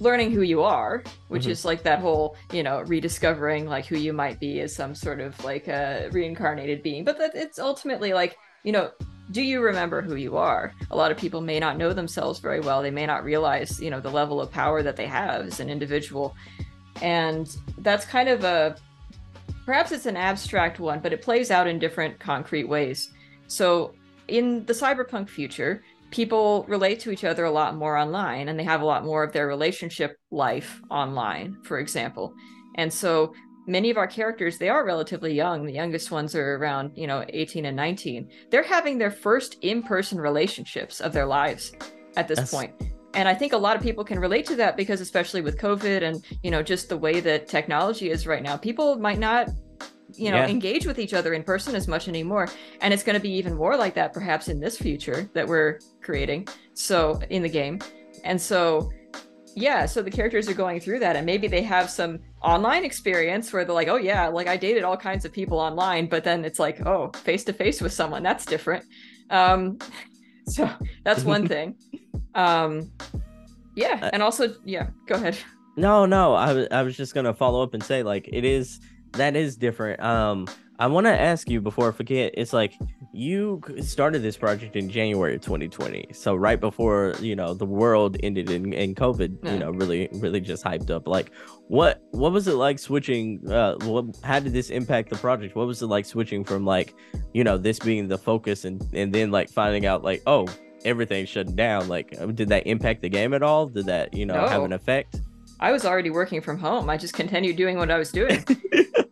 [0.00, 1.50] learning who you are, which Mhm.
[1.50, 5.20] is like that whole, you know, rediscovering like who you might be as some sort
[5.20, 7.04] of like a reincarnated being.
[7.04, 8.90] But that it's ultimately like, you know,
[9.30, 10.72] do you remember who you are?
[10.90, 12.82] A lot of people may not know themselves very well.
[12.82, 15.70] They may not realize, you know, the level of power that they have as an
[15.70, 16.34] individual.
[17.00, 18.76] And that's kind of a
[19.64, 23.10] perhaps it's an abstract one, but it plays out in different concrete ways.
[23.46, 23.94] So
[24.28, 28.64] in the cyberpunk future, people relate to each other a lot more online and they
[28.64, 32.34] have a lot more of their relationship life online, for example.
[32.76, 33.34] And so
[33.66, 35.64] many of our characters, they are relatively young.
[35.64, 38.30] The youngest ones are around, you know, 18 and 19.
[38.50, 41.72] They're having their first in-person relationships of their lives
[42.16, 42.91] at this That's- point.
[43.14, 46.02] And I think a lot of people can relate to that because especially with COVID
[46.02, 49.48] and, you know, just the way that technology is right now, people might not
[50.14, 50.48] you know Yeah.
[50.48, 52.46] engage with each other in person as much anymore.
[52.82, 55.78] And it's going to be even more like that perhaps in this future that we're
[56.02, 57.78] creating so in the game.
[58.24, 58.90] And so
[59.54, 63.52] yeah so the characters are going through that and maybe they have some online experience
[63.52, 66.42] where they're like oh yeah like i dated all kinds of people online but then
[66.42, 68.84] it's like oh face to face with someone that's different.
[69.30, 69.78] Um
[70.48, 70.70] so
[71.04, 71.76] that's one thing
[72.34, 72.90] um
[73.76, 75.36] yeah Uh, and also yeah go ahead
[75.74, 78.78] No, no, I was I was just gonna follow up and say like it is
[79.12, 80.02] that is different.
[80.02, 80.46] Um,
[80.78, 82.34] I want to ask you before I forget.
[82.36, 82.74] It's like
[83.14, 88.18] you started this project in January of 2020, so right before you know the world
[88.22, 89.52] ended and, and COVID, Yeah.
[89.54, 91.08] you know, really really just hyped up.
[91.08, 91.30] Like,
[91.68, 93.40] what what was it like switching?
[93.50, 95.56] Uh, what how did this impact the project?
[95.56, 96.94] What was it like switching from like,
[97.32, 100.46] you know, this being the focus and and then like finding out like, oh,
[100.84, 101.88] everything's shutting down.
[101.88, 103.66] Like, uh, did that impact the game at all?
[103.66, 105.20] Did that you know have an effect?
[105.60, 108.44] i was already working from home i just continued doing what i was doing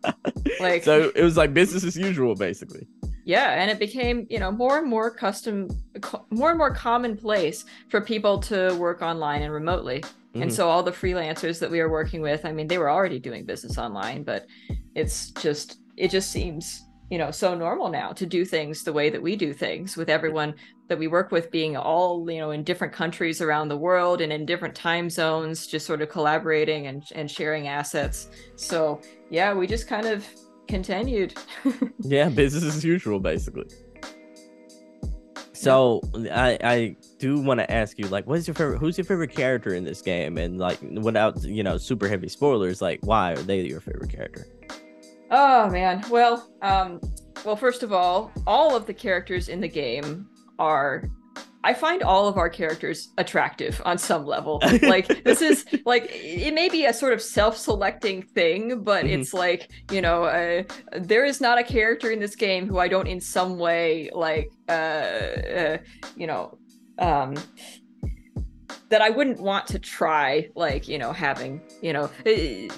[0.59, 2.85] like so it was like business as usual basically
[3.23, 5.69] yeah and it became you know more and more custom
[6.29, 10.03] more and more commonplace for people to work online and remotely
[10.35, 10.51] and Mhm.
[10.51, 13.45] so all the freelancers that we are working with i mean they were already doing
[13.45, 14.45] business online but
[14.95, 19.09] it's just it just seems you know so normal now to do things the way
[19.09, 20.55] that we do things with everyone
[20.87, 24.31] that we work with being all you know in different countries around the world and
[24.31, 28.29] in different time zones just sort of collaborating and, and sharing assets.
[28.55, 30.25] So yeah we just kind of
[30.67, 31.37] continued.
[31.99, 33.67] Yeah business as usual basically.
[35.51, 39.35] So i i do want to ask you like what's your favorite who's your favorite
[39.35, 40.37] character in this game?
[40.37, 44.45] And like without you know super heavy spoilers like why are they your favorite character
[45.31, 46.03] Oh man.
[46.09, 46.99] Well, um
[47.45, 50.27] well first of all, all of the characters in the game
[50.59, 51.09] are
[51.63, 54.61] I find all of our characters attractive on some level.
[54.81, 59.19] Like this is like it may be a sort of self-selecting thing, but Mhm.
[59.19, 60.63] it's like, you know, uh,
[60.99, 64.49] there is not a character in this game who I don't in some way like
[64.69, 65.77] uh, uh
[66.17, 66.57] you know,
[66.99, 67.35] um
[68.91, 72.71] that I wouldn't want to try like, you know, having, you know, uh,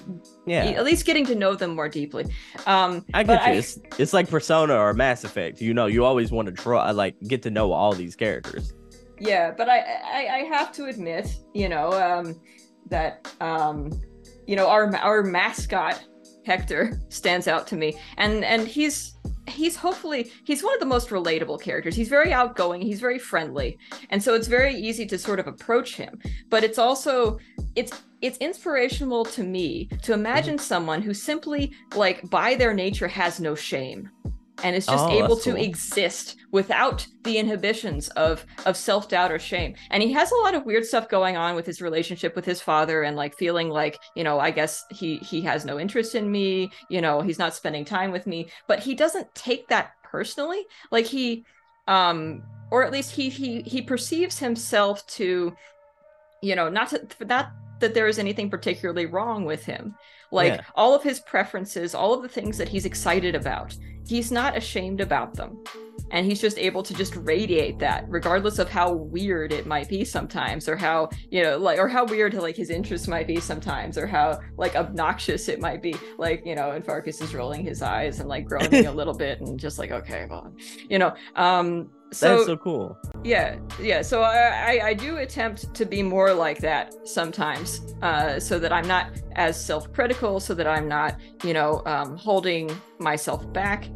[0.46, 0.66] yeah.
[0.66, 2.26] at least getting to know them more deeply.
[2.66, 5.60] Um i but get you it's, it's like persona or mass effect.
[5.60, 8.74] You know you always want to try like get to know all these characters.
[9.20, 12.40] Yeah but I, I i have to admit you know um
[12.90, 13.92] that um
[14.48, 16.04] you know our our mascot
[16.46, 17.98] hector stands out to me.
[18.18, 19.16] And and he's
[19.48, 21.96] he's hopefully he's one of the most relatable characters.
[21.96, 23.78] He's very outgoing he's very friendly
[24.10, 26.20] and so it's very easy to sort of approach him.
[26.50, 27.40] But it's also
[27.76, 30.64] it's it's inspirational to me to imagine mm-hmm.
[30.64, 34.10] someone who simply like by their nature has no shame
[34.64, 35.62] and is just Oh, able to cool.
[35.62, 39.76] exist without the inhibitions of of self-doubt or shame.
[39.92, 42.62] And he has a lot of weird stuff going on with his relationship with his
[42.62, 46.32] father and like feeling like you know i guess he he has no interest in
[46.32, 48.50] me you know he's not spending time with me.
[48.68, 50.64] But he doesn't take that personally.
[50.92, 51.46] Like he
[51.88, 55.54] um or at least he he he perceives himself to
[56.42, 59.96] you know not to not that there is anything particularly wrong with him
[60.34, 60.62] like Yeah.
[60.76, 65.00] all of his preferences all of the things that he's excited about he's not ashamed
[65.00, 65.64] about them
[66.12, 70.04] and he's just able to just radiate that regardless of how weird it might be
[70.04, 73.98] sometimes or how you know like or how weird like his interests might be sometimes
[73.98, 77.82] or how like obnoxious it might be like you know and Farkas is rolling his
[77.82, 80.54] eyes and like groaning a little bit and just like okay well
[80.90, 82.98] you know um so, that's so cool.
[83.24, 88.40] yeah yeah so I, I i do attempt to be more like that sometimes uh
[88.40, 93.52] so that i'm not as self-critical so that i'm not you know um holding myself
[93.54, 93.88] back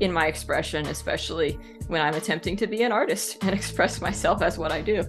[0.00, 1.58] in my expression especially
[1.88, 5.04] when i'm attempting to be an artist and express myself as what i do.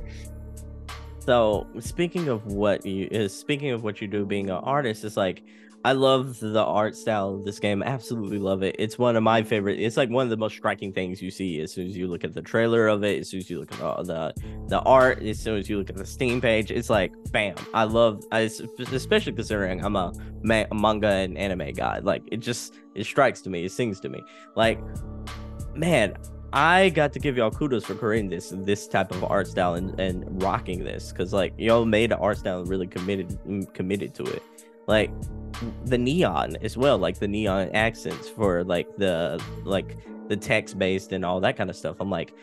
[1.25, 5.15] So speaking of what you is speaking of what you do being an artist, it's
[5.15, 5.43] like
[5.85, 7.83] I love the art style of this game.
[7.83, 8.75] Absolutely love it.
[8.79, 9.79] It's one of my favorite.
[9.79, 12.23] It's like one of the most striking things you see as soon as you look
[12.23, 13.19] at the trailer of it.
[13.19, 14.33] As soon as you look at the the,
[14.67, 15.21] the art.
[15.21, 17.55] As soon as you look at the Steam page, it's like bam.
[17.73, 18.23] I love.
[18.31, 18.49] I
[18.93, 21.99] especially considering I'm a, ma- manga and anime guy.
[21.99, 23.65] Like it just it strikes to me.
[23.65, 24.23] It sings to me.
[24.55, 24.79] Like
[25.75, 26.15] man,
[26.53, 29.99] I got to give y'all kudos for creating this this type of art style and,
[29.99, 34.23] and rocking this because like y'all made an art style really committed mm, committed to
[34.23, 34.43] it
[34.87, 35.11] like
[35.85, 41.11] the neon as well like the neon accents for like the like the text based
[41.11, 41.97] and all that kind of stuff.
[41.99, 42.33] I'm like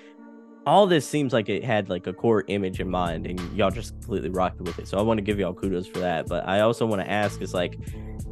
[0.67, 3.93] all this seems like it had like a core image in mind and y'all just
[3.93, 4.87] completely rocked with it.
[4.87, 6.29] So i want to give y'all kudos for that.
[6.29, 7.79] But i also want to ask is like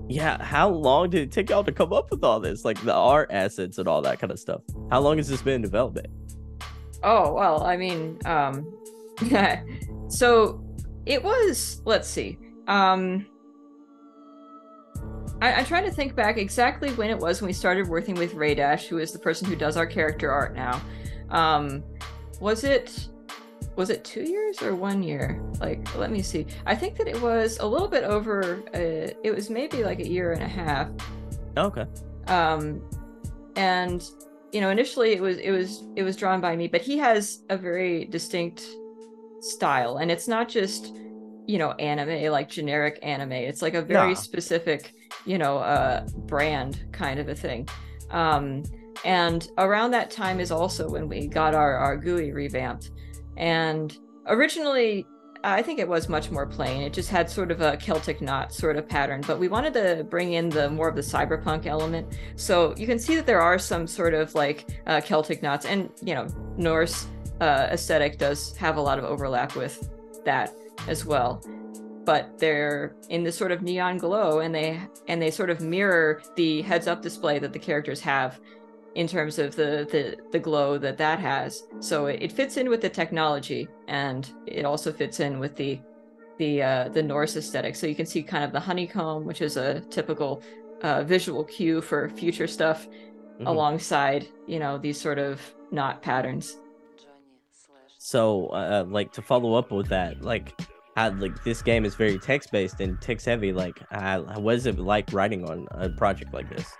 [0.09, 2.65] yeah how long did it take y'all to come up with all this?
[2.65, 4.63] Like the art assets and all that kind of stuff.
[4.91, 6.09] How long has this been in development?
[7.03, 8.67] Oh well i mean um
[10.09, 10.65] so
[11.07, 13.27] it was let's see um
[15.41, 18.87] I, trying to think back exactly when it was when we started working with Raydash,
[18.87, 20.81] who is the person who does our character art now.
[21.31, 21.85] Um,
[22.41, 23.09] was it
[23.77, 25.41] was it two years or one year?
[25.61, 26.47] Like, let me see.
[26.67, 28.61] I think that it was a little bit over.
[28.75, 30.89] Uh, it was maybe like a year and a half.
[31.57, 31.87] Okay.
[32.27, 32.83] Um,
[33.55, 34.05] and
[34.53, 37.45] you know, initially it was it was it was drawn by me, but he has
[37.51, 38.67] a very distinct
[39.41, 40.97] style, and it's not just
[41.47, 43.33] you know anime like generic anime.
[43.33, 44.15] It's like a very nah.
[44.15, 47.69] specific you know, uh, brand kind of a thing.
[48.11, 48.63] Um,
[49.05, 52.91] and around that time is also when we got our, our GUI revamped.
[53.37, 55.07] And originally,
[55.45, 56.83] I think it was much more plain.
[56.83, 60.05] It just had sort of a Celtic knot sort of pattern, but we wanted to
[60.05, 62.19] bring in the more of the cyberpunk element.
[62.35, 65.91] So you can see that there are some sort of like uh, Celtic knots, and
[66.03, 66.27] you know,
[66.57, 67.07] Norse
[67.41, 69.89] uh, aesthetic does have a lot of overlap with
[70.25, 70.53] that
[70.89, 71.41] as well
[72.09, 76.23] but they're in this sort of neon glow and they and they sort of mirror
[76.37, 78.41] the heads up display that the characters have
[78.95, 81.65] in terms of the the, the glow that that has.
[81.81, 85.81] So it, it fits in with the technology and it also fits in with the
[86.39, 87.77] the uh, the Norse aesthetic.
[87.77, 90.43] So you can see kind of the honeycomb which is a typical
[90.83, 93.47] uh, visual cue for future stuff mm-hmm.
[93.47, 96.57] alongside you know these sort of knot patterns.
[97.99, 100.59] So uh, like to follow up with that like
[100.99, 103.53] how like this game is very text based and text heavy.
[103.53, 106.73] Like, uh, what is it like writing on a project like this?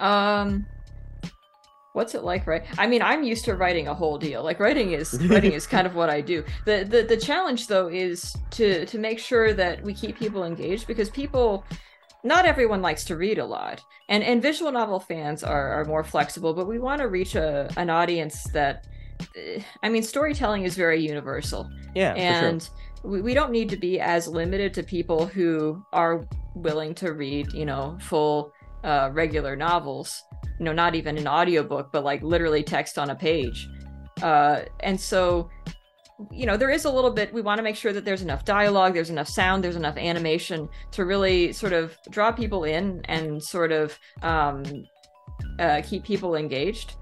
[0.00, 0.66] Um,
[1.92, 4.90] what's it like right i mean i'm used to writing a whole deal like writing
[4.90, 8.84] is writing is kind of what i do the, the the challenge though is to
[8.86, 11.64] to make sure that we keep people engaged because people
[12.24, 16.02] not everyone likes to read a lot and and visual novel fans are are more
[16.02, 18.88] flexible but we want to reach a an audience that
[19.82, 21.70] I mean, storytelling is very universal.
[21.94, 22.14] Yeah.
[22.14, 23.10] And sure.
[23.10, 27.52] we, we don't need to be as limited to people who are willing to read,
[27.52, 28.52] you know, full
[28.84, 30.22] uh, regular novels,
[30.58, 33.68] you know, not even an audiobook, but like literally text on a page.
[34.22, 35.50] Uh, and so,
[36.30, 38.44] you know, there is a little bit, we want to make sure that there's enough
[38.44, 43.42] dialogue, there's enough sound, there's enough animation to really sort of draw people in and
[43.42, 44.62] sort of um,
[45.58, 46.94] uh, keep people engaged.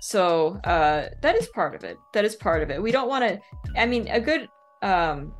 [0.00, 1.98] So uh, that is part of it.
[2.12, 2.82] That is part of it.
[2.82, 3.40] We don't want to.
[3.76, 4.48] I mean, a good
[4.82, 5.32] um,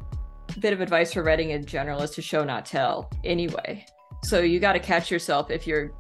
[0.61, 3.11] bit of advice for writing in general is to show not tell.
[3.25, 3.87] Anyway,
[4.23, 5.93] so you got to catch yourself if you're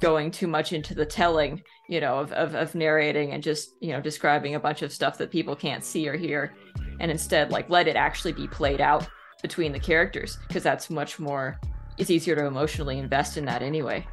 [0.00, 3.92] going too much into the telling, you know, of, of of narrating and just you
[3.92, 6.54] know describing a bunch of stuff that people can't see or hear,
[7.00, 9.08] and instead like let it actually be played out
[9.42, 11.58] between the characters because that's much more.
[11.98, 14.06] It's easier to emotionally invest in that anyway.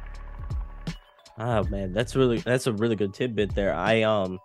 [1.42, 3.74] Oh man, that's really that's a really good tidbit there.
[3.74, 4.38] I um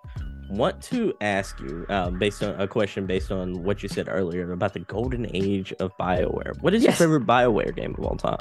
[0.49, 4.51] want to ask you, um, based on a question based on what you said earlier
[4.51, 6.60] about the golden age of Bioware.
[6.62, 6.99] What is yes.
[6.99, 8.39] your favorite Bioware game of all time?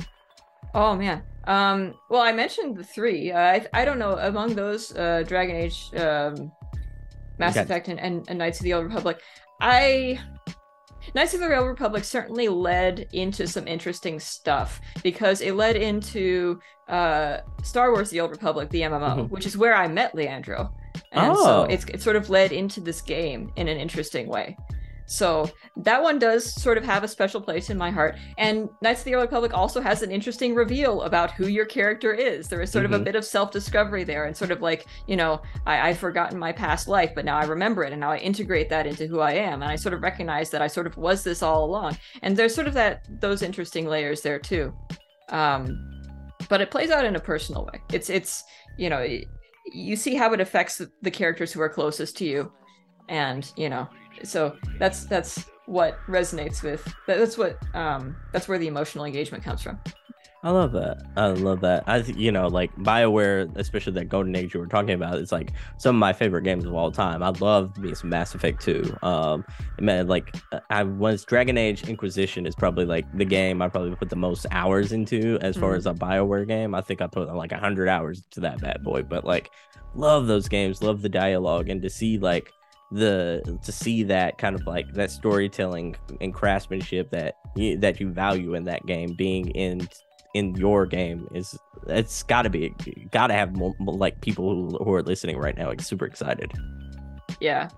[0.74, 1.22] Oh man.
[1.44, 3.30] Um, well, I mentioned the three.
[3.30, 6.50] Uh, I I don't know among those, uh, Dragon Age, um,
[7.38, 7.62] Mass okay.
[7.62, 9.20] Effect, and, and, and Knights of the Old Republic.
[9.60, 10.18] I
[11.14, 16.60] Knights of the Old Republic certainly led into some interesting stuff because it led into
[16.88, 19.34] uh, Star Wars: The Old Republic, the MMO, mm-hmm.
[19.34, 20.72] which is where I met Leandro,
[21.12, 21.44] and oh.
[21.44, 24.56] so it's it sort of led into this game in an interesting way.
[25.06, 28.16] So that one does sort of have a special place in my heart.
[28.38, 32.12] And Knights of the Old Republic also has an interesting reveal about who your character
[32.12, 32.48] is.
[32.48, 32.92] There is sort mm-hmm.
[32.92, 33.04] of a mm-hmm.
[33.04, 36.52] bit of self discovery there, and sort of like, you know, I, I've forgotten my
[36.52, 39.32] past life, but now I remember it, and now I integrate that into who I
[39.32, 39.62] am.
[39.62, 41.96] And I sort of recognize that I sort of was this all along.
[42.22, 44.74] And there's sort of that, those interesting layers there too.
[45.28, 45.78] Um,
[46.48, 47.80] but it plays out in a personal way.
[47.92, 48.44] It's, it's,
[48.76, 49.07] you know,
[49.72, 52.52] you see how it affects the characters who are closest to you.
[53.09, 53.88] And, you know,
[54.24, 59.62] so that's that's what resonates with that's what um that's where the emotional engagement comes
[59.62, 59.78] from
[60.42, 60.98] I love that.
[61.16, 61.82] I love that.
[61.88, 65.18] I you know like Bioware, especially that Golden Age you were talking about.
[65.18, 67.20] It's like some of my favorite games of all time.
[67.20, 68.96] I love me some Mass Effect 2.
[69.02, 69.44] Um,
[69.80, 70.36] man, like
[70.70, 74.46] I was Dragon Age Inquisition is probably like the game I probably put the most
[74.52, 75.78] hours into as far Mhm.
[75.78, 76.76] as a Bioware game.
[76.76, 79.02] I think I put like hundred hours to that bad boy.
[79.02, 79.50] But like,
[79.96, 80.80] love those games.
[80.80, 82.52] Love the dialogue and to see like
[82.93, 88.11] the to see that kind of like that storytelling and craftsmanship that you, that you
[88.11, 89.89] value in that game being in
[90.34, 91.59] in your game is
[91.89, 92.68] it's got to be
[93.11, 96.53] got to have more, like people who, who are listening right now like super excited
[97.41, 97.68] Yeah.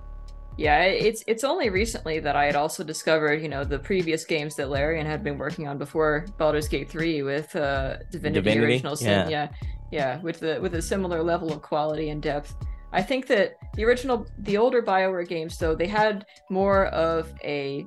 [0.56, 4.56] Yeah, it's it's only recently that I had also discovered, you know, the previous games
[4.56, 8.72] that Larian had been working on before Baldur's Gate 3 with uh Divinity, Divinity?
[8.72, 9.08] Original Sin.
[9.08, 9.28] Yeah.
[9.30, 9.48] Yeah.
[9.92, 10.20] yeah.
[10.20, 12.56] with the with a similar level of quality and depth.
[12.92, 17.86] I think that the original the older BioWare games though, they had more of a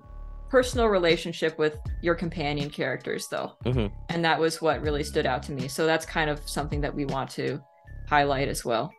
[0.49, 3.53] personal relationship with your companion characters though.
[3.65, 3.91] Mhm.
[4.09, 5.67] And that was what really stood out to me.
[5.67, 7.59] So that's kind of something that we want to
[8.07, 8.91] highlight as well.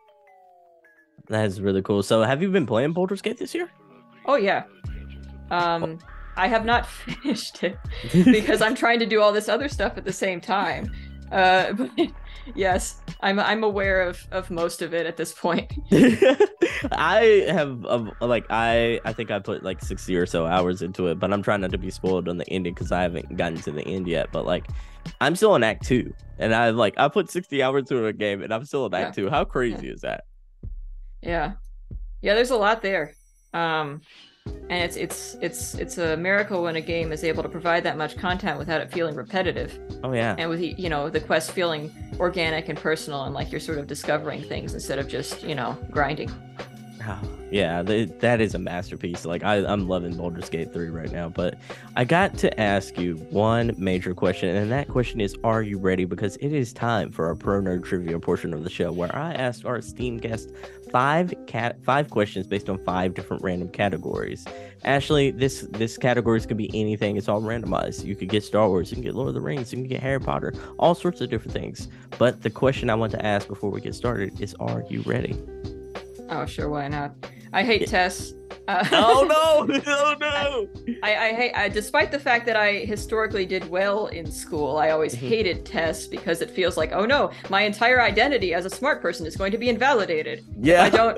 [1.29, 3.69] that's really cool so have you been playing Baldur's Gate this year
[4.25, 4.63] Oh yeah.
[5.51, 5.99] Um
[6.35, 7.77] I have not finished it
[8.25, 10.91] because I'm trying to do all this other stuff at the same time.
[11.31, 11.91] Uh but
[12.55, 15.71] yes, I'm I'm aware of of most of it at this point.
[16.91, 21.07] I have um, like I I think I put like 60 or so hours into
[21.07, 23.59] it, but I'm trying not to be spoiled on the ending because I haven't gotten
[23.61, 24.31] to the end yet.
[24.31, 24.67] But like
[25.21, 28.41] I'm still in Act Two, and I like I put 60 hours into a game,
[28.41, 29.29] and I'm still in Act Two.
[29.29, 30.25] How crazy is that?
[31.21, 31.53] Yeah.
[32.21, 33.13] Yeah, there's a lot there.
[33.53, 34.01] Um
[34.73, 37.95] and it's it's it's it's a miracle when a game is able to provide that
[37.95, 41.93] much content without it feeling repetitive Oh yeah, and with you know the quest feeling
[42.19, 45.77] organic and personal and like you're sort of discovering things instead of just you know
[45.91, 46.31] grinding
[47.05, 47.19] Oh,
[47.51, 49.25] yeah, th- that is a masterpiece.
[49.25, 51.29] Like I, I'm loving Baldur's Gate 3 right now.
[51.29, 51.59] But
[51.95, 56.05] I got to ask you one major question, and that question is: Are you ready?
[56.05, 59.33] Because it is time for our pro nerd trivia portion of the show, where I
[59.33, 60.51] asked our esteemed guest
[60.93, 64.45] five cat five questions based on five different random categories.
[64.85, 67.17] Ashley, this this categories could be anything.
[67.17, 68.05] It's all randomized.
[68.05, 70.01] You could get Star Wars, you can get Lord of the Rings, you can get
[70.01, 71.89] Harry Potter, all sorts of different things.
[72.17, 75.35] But the question I want to ask before we get started is: Are you ready?
[76.29, 77.13] Oh sure why not
[77.53, 77.87] i hate Yeah.
[77.87, 78.33] tests
[78.67, 79.25] uh, oh
[79.67, 79.79] no!
[79.87, 80.67] Oh no!
[81.03, 84.91] I, I hate I, despite the fact that I historically did well in school, I
[84.91, 85.27] always Mhm.
[85.27, 89.25] hated tests because it feels like, oh no, my entire identity as a smart person
[89.25, 90.45] is going to be invalidated.
[90.61, 90.83] Yeah.
[90.83, 91.17] I don't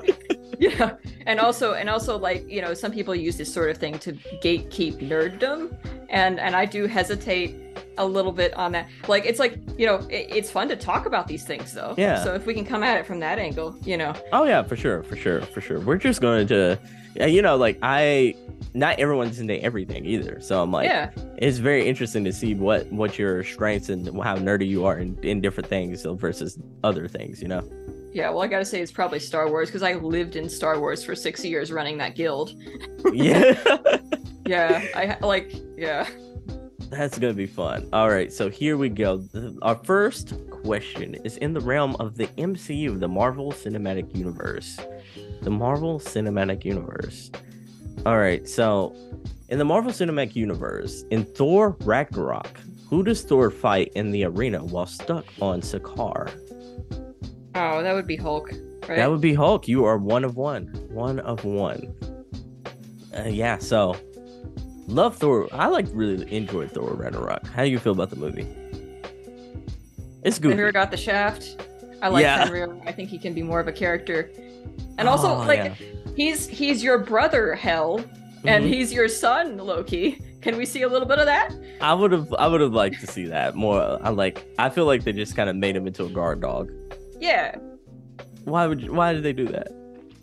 [0.58, 0.96] yeah.
[1.26, 4.12] And also and also like, you know, some people use this sort of thing to
[4.12, 5.76] gatekeep nerddom.
[6.08, 7.66] And and I do hesitate
[7.98, 8.88] a little bit on that.
[9.08, 11.94] Like it's like, you know, it, it's fun to talk about these things though.
[11.96, 12.22] Yeah.
[12.22, 14.14] So if we can come at it from that angle, you know.
[14.32, 15.80] Oh yeah, for sure, for sure, for sure.
[15.80, 16.78] We're just going to,
[17.16, 18.34] you know, like I,
[18.74, 20.40] not everyone's into everything either.
[20.40, 21.10] So I'm like, yeah.
[21.38, 25.18] it's very interesting to see what what your strengths and how nerdy you are in,
[25.22, 27.42] in different things versus other things.
[27.42, 27.68] You know.
[28.12, 31.04] Yeah, well, I gotta say it's probably Star Wars because I lived in Star Wars
[31.04, 32.54] for six years running that guild.
[33.12, 33.58] Yeah.
[34.46, 36.08] Yeah, I like, yeah.
[36.88, 37.88] That's gonna be fun.
[37.92, 39.24] All right, so here we go.
[39.62, 44.78] Our first question is in the realm of the MCU, the Marvel Cinematic Universe.
[45.42, 47.32] The Marvel Cinematic Universe.
[48.04, 48.94] All right, so
[49.48, 54.64] in the Marvel Cinematic Universe, in Thor Ragnarok, who does Thor fight in the arena
[54.64, 56.30] while stuck on Sakaar?
[57.56, 58.50] Oh, that would be Hulk,
[58.88, 58.96] right?
[58.96, 59.66] That would be Hulk.
[59.66, 60.66] You are one of one.
[60.90, 61.94] One of one.
[63.16, 63.96] Uh, yeah, so
[64.86, 65.48] love Thor.
[65.52, 67.46] I like really enjoyed Thor Ragnarok.
[67.46, 68.46] How do you feel about the movie?
[70.22, 70.50] It's good.
[70.52, 71.62] Fenrir got the shaft.
[72.02, 72.44] I like Yeah.
[72.44, 72.76] Fenrir.
[72.84, 74.30] I think he can be more of a character.
[74.98, 75.74] And also, Oh, like, yeah.
[76.16, 78.04] he's he's your brother, Hel,
[78.44, 78.68] and Mhm.
[78.68, 80.20] he's your son, Loki.
[80.42, 81.52] Can we see a little bit of that?
[81.80, 83.98] I would have I would have liked to see that more.
[84.02, 86.70] I like I feel like they just kind of made him into a guard dog.
[87.20, 87.56] Yeah,
[88.44, 89.68] Why would you, why did they do that?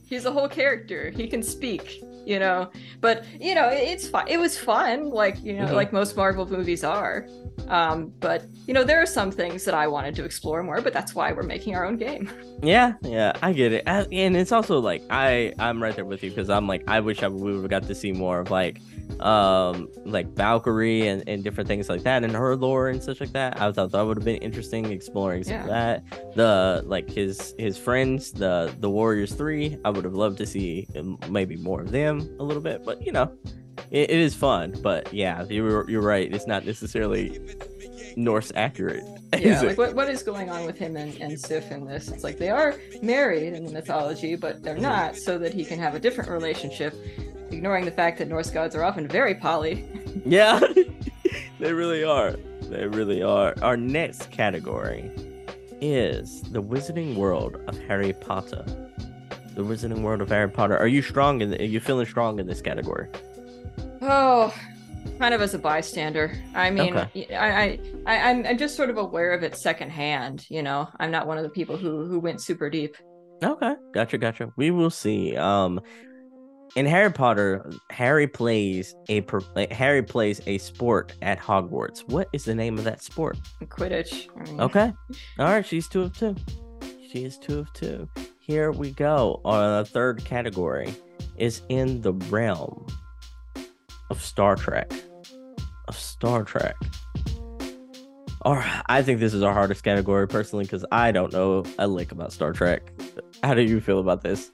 [0.08, 1.10] he's a whole character.
[1.10, 2.70] He can speak, you know.
[3.02, 4.28] But you know, it, it's fun.
[4.28, 5.74] It was fun, like you know, Mhm.
[5.74, 7.28] like most Marvel movies are.
[7.68, 10.82] Um, but you know, there are some things that I wanted to explore more.
[10.82, 12.30] But that's why we're making our own game.
[12.64, 13.84] Yeah, yeah, I get it.
[13.88, 17.00] I, and it's also like I I'm right there with you because I'm like I
[17.02, 18.80] wish I we would have got to see more of like
[19.20, 23.34] um like Valkyrie and, and different things like that and her lore and such like
[23.34, 23.62] that.
[23.62, 26.04] I thought that would have been interesting exploring some of that.
[26.36, 29.78] The like his his friends, the the Warriors Three.
[29.86, 33.06] I would have loved to see um, maybe more of them a little bit, but
[33.06, 33.32] you know,
[33.92, 34.76] it, it is fun.
[34.82, 36.34] But yeah, you're you're right.
[36.34, 37.40] It's not necessarily
[38.16, 39.04] Norse accurate.
[39.40, 42.10] yeah, like what, what is going on with him and, and Sif in this?
[42.10, 44.84] It's like they are married in the mythology, but they're mm-hmm.
[44.84, 46.94] not, so that he can have a different relationship,
[47.52, 49.88] ignoring the fact that Norse gods are often very poly.
[50.26, 50.60] Yeah,
[51.60, 52.36] they really are.
[52.62, 53.56] They really are.
[53.64, 55.10] Our next category
[55.82, 58.64] is the Wizarding World of Harry Potter.
[59.56, 60.78] The Wizarding World of Harry Potter.
[60.78, 61.54] Are you strong in?
[61.54, 63.08] Are you feeling strong in this category?
[64.02, 64.54] Oh,
[65.20, 66.36] kind of as a bystander.
[66.56, 67.28] I mean, Okay.
[67.36, 70.46] I, I, I, I'm, I'm just sort of aware of it secondhand.
[70.50, 72.98] You know, I'm not one of the people who who went super deep.
[73.44, 74.52] Okay, gotcha, gotcha.
[74.56, 75.36] We will see.
[75.38, 75.80] Um,
[76.76, 79.24] in Harry Potter, Harry plays a
[79.72, 82.00] Harry plays a sport at Hogwarts.
[82.10, 83.38] What is the name of that sport?
[83.66, 84.28] Quidditch.
[84.36, 84.92] I mean, Okay,
[85.38, 85.66] all right.
[85.66, 86.36] She's two of two.
[87.12, 88.10] She is two of two.
[88.46, 89.40] Here we go.
[89.46, 90.94] On the third category
[91.38, 92.86] is in the realm
[94.10, 94.92] of Star Trek.
[95.88, 96.76] Of Star Trek.
[98.46, 102.12] Or I think this is our hardest category personally because I don't know a lick
[102.12, 102.92] about Star Trek.
[103.42, 104.52] How do you feel about this?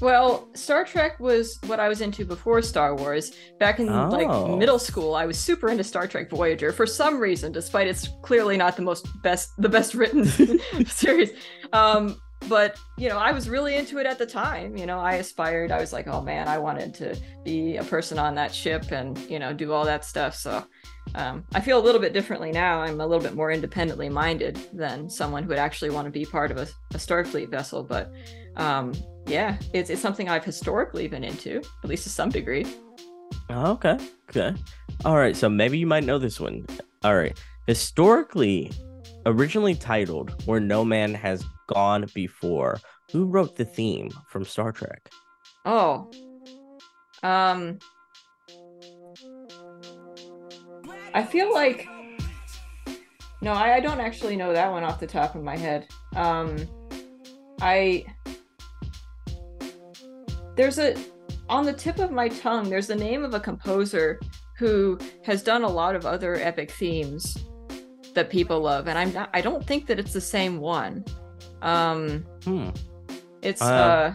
[0.00, 3.32] Well, Star Trek was what I was into before Star Wars.
[3.58, 4.08] Back in Oh.
[4.08, 8.08] like middle school, I was super into Star Trek Voyager for some reason, despite it's
[8.22, 10.24] clearly not the most best the best written
[10.86, 11.30] series.
[11.72, 14.76] Um, but you know, I was really into it at the time.
[14.76, 15.70] You know, I aspired.
[15.70, 19.18] I was like, oh man, I wanted to be a person on that ship and
[19.30, 20.34] you know do all that stuff.
[20.34, 20.64] So
[21.14, 22.80] um, I feel a little bit differently now.
[22.80, 26.24] I'm a little bit more independently minded than someone who would actually want to be
[26.24, 27.82] part of a, a Starfleet vessel.
[27.82, 28.12] But
[28.56, 28.92] um,
[29.26, 32.66] yeah, it's, it's something I've historically been into, at least to some degree.
[33.50, 33.98] Okay.
[34.30, 34.54] Okay.
[35.04, 35.36] All right.
[35.36, 36.66] So maybe you might know this one.
[37.02, 37.38] All right.
[37.66, 38.70] Historically,
[39.26, 42.80] originally titled Where No Man Has Gone Before,
[43.12, 45.10] who wrote the theme from Star Trek?
[45.64, 46.10] Oh,
[47.22, 47.78] um,
[51.14, 51.88] I feel like
[53.40, 55.88] no, I, I don't actually know that one off the top of my head.
[56.14, 56.56] Um,
[57.60, 58.04] I
[60.56, 60.96] there's a
[61.48, 62.70] on the tip of my tongue.
[62.70, 64.20] There's the name of a composer
[64.58, 67.36] who has done a lot of other epic themes
[68.14, 69.30] that people love, and I'm not.
[69.34, 71.04] I don't think that it's the same one.
[71.62, 72.68] Um, Hmm.
[73.40, 74.14] it's Uh, uh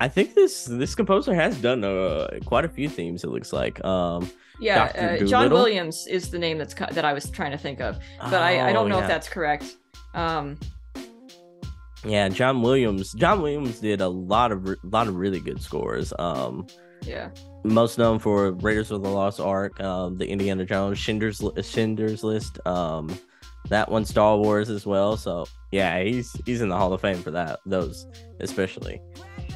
[0.00, 3.22] I think this this composer has done uh, quite a few themes.
[3.22, 3.84] It looks like.
[3.84, 4.30] Um.
[4.62, 7.80] Yeah, uh, John Williams is the name that's co- that I was trying to think
[7.80, 9.02] of, but I, I oh, don't know yeah.
[9.04, 9.64] if that's correct.
[10.12, 10.58] Um,
[12.04, 13.12] Yeah, John Williams.
[13.12, 16.12] John Williams did a lot of re- lot of really good scores.
[16.18, 16.66] Um.
[17.02, 17.30] yeah,
[17.64, 22.58] most known for Raiders of the Lost Ark, um, the Indiana Jones, Schindler's Schindler's List,
[22.66, 23.08] um,
[23.68, 25.16] that one, Star Wars as well.
[25.16, 27.60] So yeah, he's he's in the Hall of Fame for that.
[27.66, 28.06] Those
[28.40, 29.00] especially.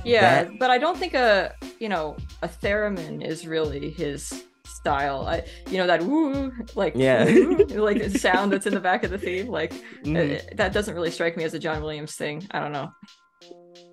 [0.04, 5.26] yeah, That- but I don't think a you know a theremin is really his style.
[5.26, 7.24] I you know that woo like Yeah.
[7.24, 9.72] woo, like sound that's in the back of the theme like
[10.06, 12.46] uh, that doesn't really strike me as a John Williams thing.
[12.50, 12.90] I don't know.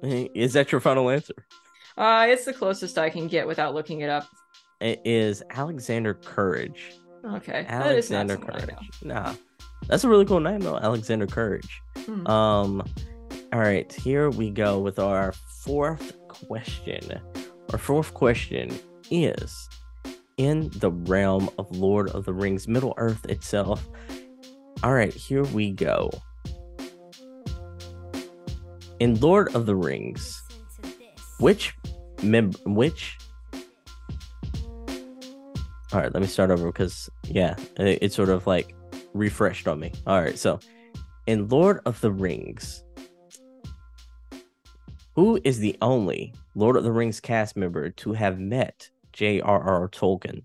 [0.04, 1.34] Is that your final answer?
[1.98, 4.28] Uh, it's the closest I can get without looking it up.
[4.80, 6.94] It is Alexander Courage.
[7.24, 8.90] Okay, that is not Alexander Courage.
[9.04, 9.34] Nah,
[9.88, 10.78] that's a really cool name though.
[10.78, 11.82] Alexander Courage.
[11.98, 12.28] Hmm.
[12.28, 12.84] Um,
[13.54, 17.20] all right, here we go with our fourth question.
[17.72, 18.78] Our fourth question
[19.10, 19.70] is
[20.38, 23.88] in the realm of Lord of the Rings, Middle Earth itself.
[24.84, 26.10] All right, here we go.
[29.00, 30.42] In Lord of the Rings,
[31.40, 31.76] which
[32.24, 33.18] mem which
[35.94, 38.74] All right, let me start over because yeah, it, it sort of like
[39.14, 39.92] refreshed on me.
[40.08, 40.60] All right, so
[41.28, 42.84] in Lord of the Rings,
[45.16, 49.90] who is the only Lord of the Rings cast member to have met J.R.R.
[49.90, 50.44] Tolkien?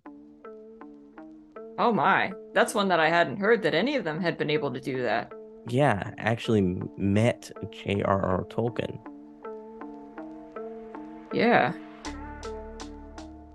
[1.79, 4.73] Oh my, that's one that I hadn't heard that any of them had been able
[4.73, 5.33] to do that.
[5.69, 8.45] Yeah, actually met J.R.R.
[8.45, 8.99] Tolkien.
[11.33, 11.73] Yeah.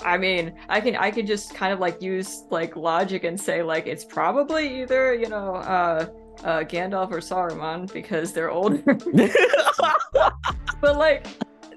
[0.04, 3.64] I mean, I can I can just kind of like use like logic and say
[3.64, 6.08] like it's probably either, you know, uh
[6.43, 8.82] uh Gandalf or Saruman because they're older.
[10.82, 11.28] but like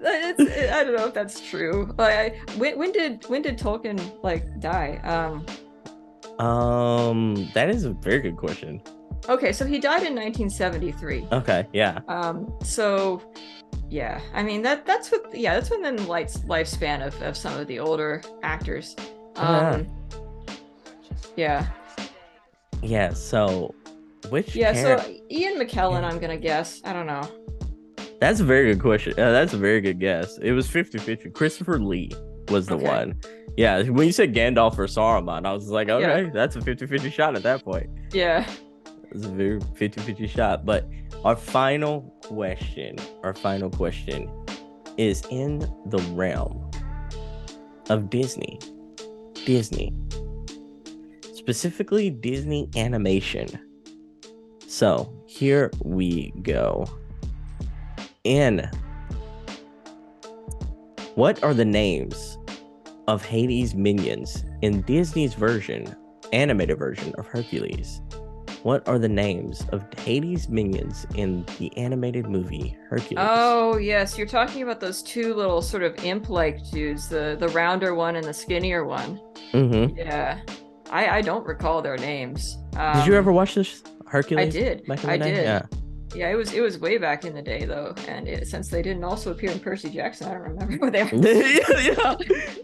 [0.02, 1.92] it's I don't know if that's true.
[1.98, 5.00] Like I, when when did when did Tolkien like die?
[5.04, 5.44] Um
[6.38, 8.82] um, that is a very good question.
[9.28, 11.26] Okay, so he died in 1973.
[11.32, 13.22] Okay, yeah, Um, so
[13.90, 17.58] yeah, I mean that that's what yeah that's within the light lifespan of, of some
[17.58, 18.96] of the older actors.
[19.36, 19.70] Yeah.
[19.70, 19.86] Um,
[21.36, 21.66] yeah,
[22.82, 23.12] yeah.
[23.12, 23.74] So,
[24.30, 24.72] which yeah.
[24.72, 26.80] char- So Ian McKellen, I'm gonna guess.
[26.84, 27.22] I don't know.
[28.20, 29.12] That's a very good question.
[29.18, 30.38] Uh, that's a very good guess.
[30.38, 31.30] It was 50 50.
[31.30, 32.10] Christopher Lee
[32.48, 32.86] was the Okay.
[32.86, 33.20] one.
[33.56, 35.94] Yeah, when you said Gandalf or Saruman, I was like, Yeah.
[35.96, 37.88] okay, that's a 50 50 shot at that point.
[38.12, 38.46] Yeah.
[39.14, 40.66] It's a very 50 50 shot.
[40.66, 40.88] But
[41.24, 44.28] our final question, our final question
[44.96, 46.70] is in the realm
[47.90, 48.58] of Disney.
[49.44, 49.92] Disney.
[51.34, 53.46] specifically Disney animation.
[54.66, 56.86] So here we go.
[58.24, 58.70] In
[61.16, 62.38] what are the names
[63.06, 65.94] of Hades minions in Disney's version,
[66.32, 68.00] animated version of Hercules?
[68.64, 73.18] What are the names of Hades minions in the animated movie Hercules?
[73.18, 77.94] Oh yes, you're talking about those two little sort of imp-like dudes, the the rounder
[77.94, 79.20] one and the skinnier one.
[79.52, 79.98] Mm-hmm.
[79.98, 80.40] Yeah,
[80.90, 82.56] I I don't recall their names.
[82.76, 84.46] Um, did you ever watch this Hercules?
[84.46, 84.86] I did.
[84.86, 85.34] back in the I day?
[85.34, 85.44] did.
[85.44, 85.62] Yeah.
[86.14, 88.80] Yeah, it was it was way back in the day though, and it, since they
[88.80, 91.10] didn't also appear in Percy Jackson, I don't remember what they are.
[91.14, 92.14] yeah, yeah,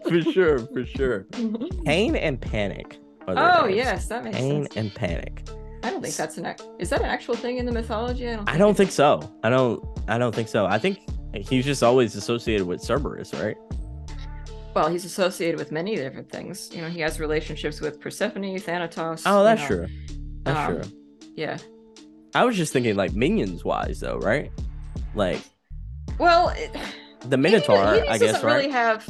[0.08, 1.24] for sure, for sure.
[1.84, 2.96] Pain and panic.
[3.28, 3.76] are oh names.
[3.76, 4.76] yes, that makes Pain sense.
[4.76, 5.46] and panic.
[5.82, 8.28] I don't think that's an is that an actual thing in the mythology?
[8.28, 8.48] I don't.
[8.50, 9.32] I don't think so.
[9.42, 9.82] I don't.
[10.08, 10.66] I don't think so.
[10.66, 11.00] I think
[11.34, 13.56] he's just always associated with Cerberus, right?
[14.74, 16.70] Well, he's associated with many different things.
[16.72, 19.24] You know, he has relationships with Persephone, Thanatos.
[19.26, 19.66] Oh, you that's know.
[19.66, 19.86] true.
[20.44, 20.98] That's um, true.
[21.34, 21.58] Yeah.
[22.34, 24.52] I was just thinking like minions wise though, right?
[25.14, 25.40] Like
[26.18, 26.76] Well, it,
[27.28, 28.56] the Minotaur, I doesn't guess, right?
[28.56, 29.08] really have.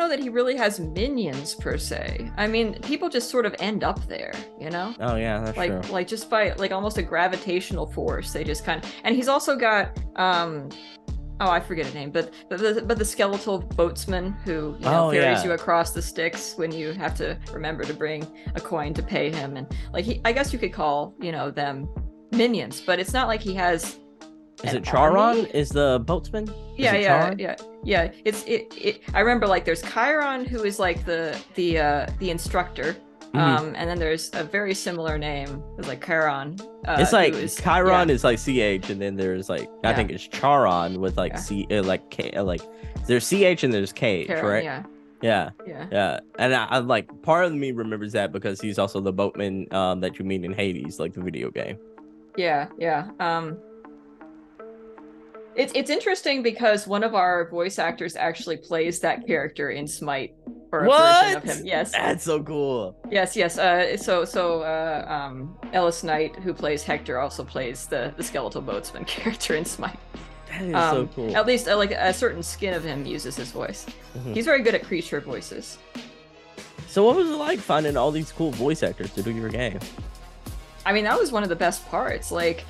[0.00, 2.30] Know that he really has minions per se.
[2.38, 4.94] I mean, people just sort of end up there, you know.
[4.98, 5.92] Oh yeah, that's like true.
[5.92, 9.56] like just by like almost a gravitational force they just kind of and he's also
[9.56, 10.70] got um
[11.40, 15.08] oh i forget his name but but the, but the skeletal boatsman who you know
[15.08, 15.44] Oh, ferries yeah.
[15.44, 19.30] you across the Styx when you have to remember to bring a coin to pay
[19.30, 21.88] him and like he i guess you could call you know them
[22.32, 23.98] minions but it's not like he has
[24.64, 25.16] Is it Charon?
[25.16, 25.50] army.
[25.54, 26.48] Is the boatsman?
[26.48, 27.38] Is yeah yeah Charon?
[27.38, 31.78] yeah yeah it's it, it i remember like there's chiron who is like the the
[31.78, 32.94] uh the instructor
[33.32, 33.38] Mhm.
[33.40, 37.56] um and then there's a very similar name it's like chiron uh, it's like is-
[37.56, 38.14] Chiron yeah.
[38.14, 38.48] is like ch,
[38.90, 39.96] and then there's like I Yeah.
[39.96, 41.38] think it's Charon with like Yeah.
[41.38, 42.60] c uh, like k uh, like
[43.06, 44.64] there's ch and there's k, right?
[44.64, 44.82] yeah
[45.22, 46.20] yeah, yeah yeah.
[46.38, 50.00] And I, I like part of me remembers that because he's also the boatman um
[50.00, 51.76] that you meet in Hades, like the video game.
[52.36, 53.10] Yeah, yeah.
[53.20, 53.58] Um
[55.60, 60.34] it's it's interesting because one of our voice actors actually plays that character in Smite
[60.70, 61.56] for a version of What?
[61.56, 61.66] him.
[61.66, 61.92] Yes.
[61.92, 62.96] That's so cool.
[63.10, 63.58] Yes, yes.
[63.58, 68.62] Uh so so uh um Ellis Knight who plays Hector also plays the the skeletal
[68.62, 69.98] boatsman character in Smite.
[70.48, 71.36] That is so Um cool.
[71.36, 73.86] at least uh, like a certain skin of him uses his voice.
[74.18, 74.34] Mhm.
[74.34, 75.78] He's very good at creature voices.
[76.88, 79.78] So what was it like finding all these cool voice actors to do your game?
[80.84, 82.32] I mean, that was one of the best parts.
[82.32, 82.64] Like,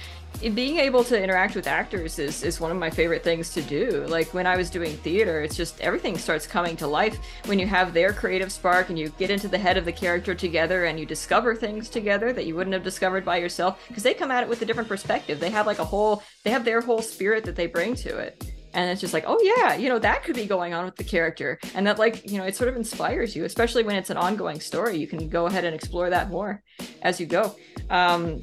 [0.55, 4.07] being able to interact with actors is, is one of my favorite things to do.
[4.09, 7.67] Like, when I was doing theater, it's just everything starts coming to life when you
[7.67, 10.99] have their creative spark and you get into the head of the character together and
[10.99, 14.43] you discover things together that you wouldn't have discovered by yourself because they come at
[14.43, 15.41] it with a different perspective.
[15.41, 18.43] They have like a whole, they have their whole spirit that they bring to it.
[18.73, 21.05] And it's just like, oh yeah, you know, that could be going on with the
[21.05, 21.59] character.
[21.75, 24.61] And that, like, you know, it sort of inspires you, especially when it's an ongoing
[24.61, 24.97] story.
[24.97, 26.63] You can go ahead and explore that more
[27.03, 27.57] as you go.
[27.91, 28.41] Um,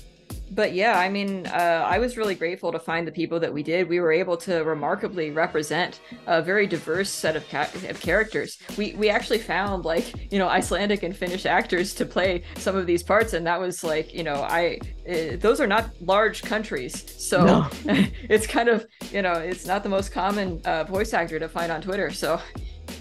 [0.52, 3.64] but yeah, I mean, uh, I was really grateful to find the people that we
[3.64, 3.90] did.
[3.90, 8.58] We were able to remarkably represent a very diverse set of, ca- of characters.
[8.78, 12.86] We we actually found like you know Icelandic and Finnish actors to play some of
[12.88, 14.80] these parts, and that was like you know I
[15.10, 17.68] uh, those are not large countries, so No.
[18.30, 21.72] it's kind of you know it's not the most common uh, voice actor to find
[21.72, 22.12] on Twitter.
[22.12, 22.40] So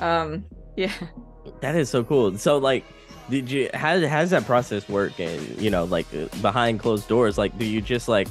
[0.01, 0.44] um,
[0.76, 0.92] yeah.
[1.61, 2.36] That is so cool.
[2.38, 2.84] So like
[3.31, 7.09] did you how, how does that process work and you know like uh, behind closed
[7.09, 8.29] doors like do you just like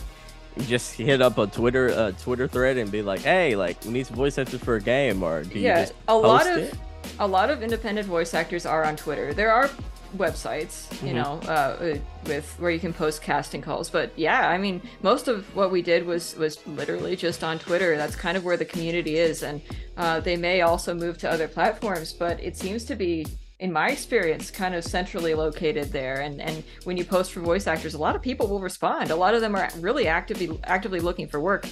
[0.61, 4.05] just hit up a twitter a twitter thread and be like hey like we need
[4.07, 6.73] some voice actors for a game or do you yeah, just a lot of it?
[7.19, 9.33] a lot of independent voice actors are on Twitter.
[9.33, 9.69] There are
[10.17, 11.15] websites, you Mhm.
[11.15, 13.89] know, uh, with where you can post casting calls.
[13.89, 17.95] But yeah, I mean, most of what we did was was literally just on Twitter.
[17.97, 19.61] That's kind of where the community is, and
[19.97, 23.25] uh, they may also move to other platforms, but it seems to be.
[23.65, 27.65] In my experience, kind of centrally located there, and and when you post for voice
[27.65, 29.09] actors, a lot of people will respond.
[29.09, 31.65] A lot of them are really actively actively looking for work,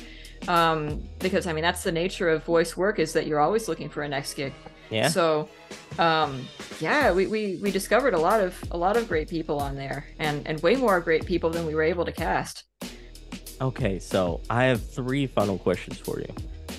[0.48, 3.90] um, because I mean that's the nature of voice work is that you're always looking
[3.90, 4.54] for a next gig.
[4.90, 5.50] yeah So,
[6.00, 6.48] um,
[6.80, 10.08] yeah, we, we we discovered a lot of a lot of great people on there,
[10.18, 12.64] and and way more great people than we were able to cast.
[13.62, 16.34] okay so i have three final questions for you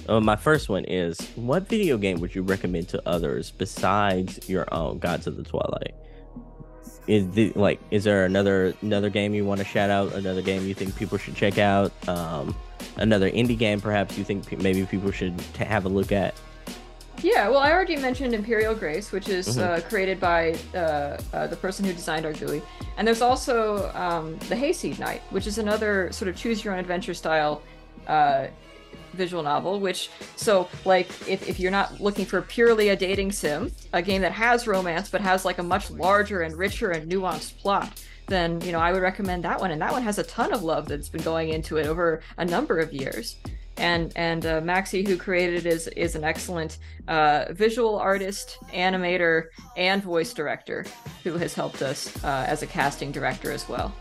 [0.09, 4.67] uh, my first one is what video game would you recommend to others besides your
[4.73, 5.95] own gods of the twilight?
[7.07, 10.13] Is the like is there another another game you want to shout out?
[10.15, 11.93] Another game you think people should check out?
[12.09, 12.57] Um
[12.97, 16.35] another indie game perhaps you think pe- maybe people should t- have a look at?
[17.23, 19.63] Yeah, well, I already mentioned Imperial Grace, which is Mhm.
[19.63, 22.61] uh, created by uh, uh, the person who designed our GUI,
[22.97, 26.81] and there's also um, the Hayseed Knight, which is another sort of choose your own
[26.81, 27.63] adventure style
[28.09, 28.49] uh,
[29.15, 33.73] visual novel, which, so, like, if, if you're not looking for purely a dating sim,
[33.93, 37.59] a game that has romance but has, like, a much larger and richer and nuanced
[37.59, 39.71] plot, then, you know, I would recommend that one.
[39.71, 42.45] And that one has a ton of love that's been going into it over a
[42.45, 43.37] number of years
[43.77, 49.47] and and uh, Maxi, who created it, is is an excellent uh, visual artist, animator,
[49.77, 50.85] and voice director,
[51.23, 53.95] who has helped us uh, as a casting director as well.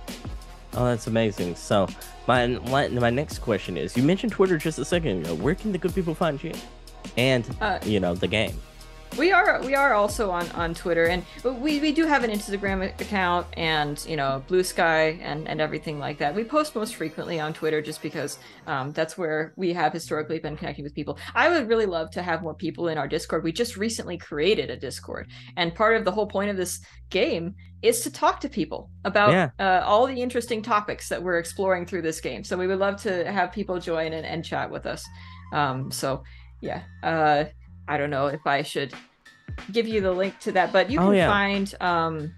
[0.76, 1.56] Oh, that's amazing.
[1.56, 1.88] So,
[2.28, 5.36] my my next question is: You mentioned Twitter just a second ago.
[5.36, 6.54] Where can the good people find you?
[7.18, 8.56] And uh, you know the game.
[9.18, 13.00] We are we are also on on Twitter and we we do have an Instagram
[13.00, 16.34] account and you know Bluesky and and everything like that.
[16.34, 20.58] We post most frequently on Twitter just because um, that's where we have historically been
[20.58, 21.20] connecting with people.
[21.36, 23.44] I would really love to have more people in our Discord.
[23.44, 27.54] We just recently created a Discord, and part of the whole point of this game
[27.84, 29.50] is to talk to people about yeah.
[29.60, 32.44] uh, all the interesting topics that we're exploring through this game.
[32.44, 35.06] So we would love to have people join and, and chat with us.
[35.52, 36.24] Um, so
[36.64, 36.84] yeah.
[37.04, 37.46] Uh,
[37.88, 38.94] I don't know if I should
[39.72, 41.30] give you the link to that, but you oh, can oh, yeah.
[41.30, 42.34] find um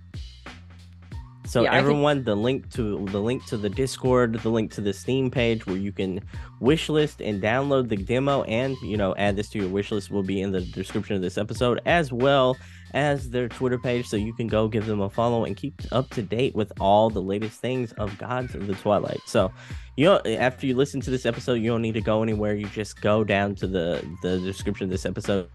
[1.46, 2.26] so yeah, everyone, think...
[2.26, 5.78] the link to the link to the Discord, the link to the Steam page where
[5.78, 6.20] you can
[6.60, 10.42] wishlist and download the demo, and you know add this to your wishlist will be
[10.42, 12.58] in the description of this episode, as well
[12.96, 16.10] as their Twitter page, so you can go give them a follow and keep up
[16.12, 19.20] to date with all the latest things of Gods of the Twilight.
[19.28, 19.52] So,
[19.98, 22.56] you know, after you listen to this episode, you don't need to go anywhere.
[22.56, 25.50] You just go down to the the description of this episode.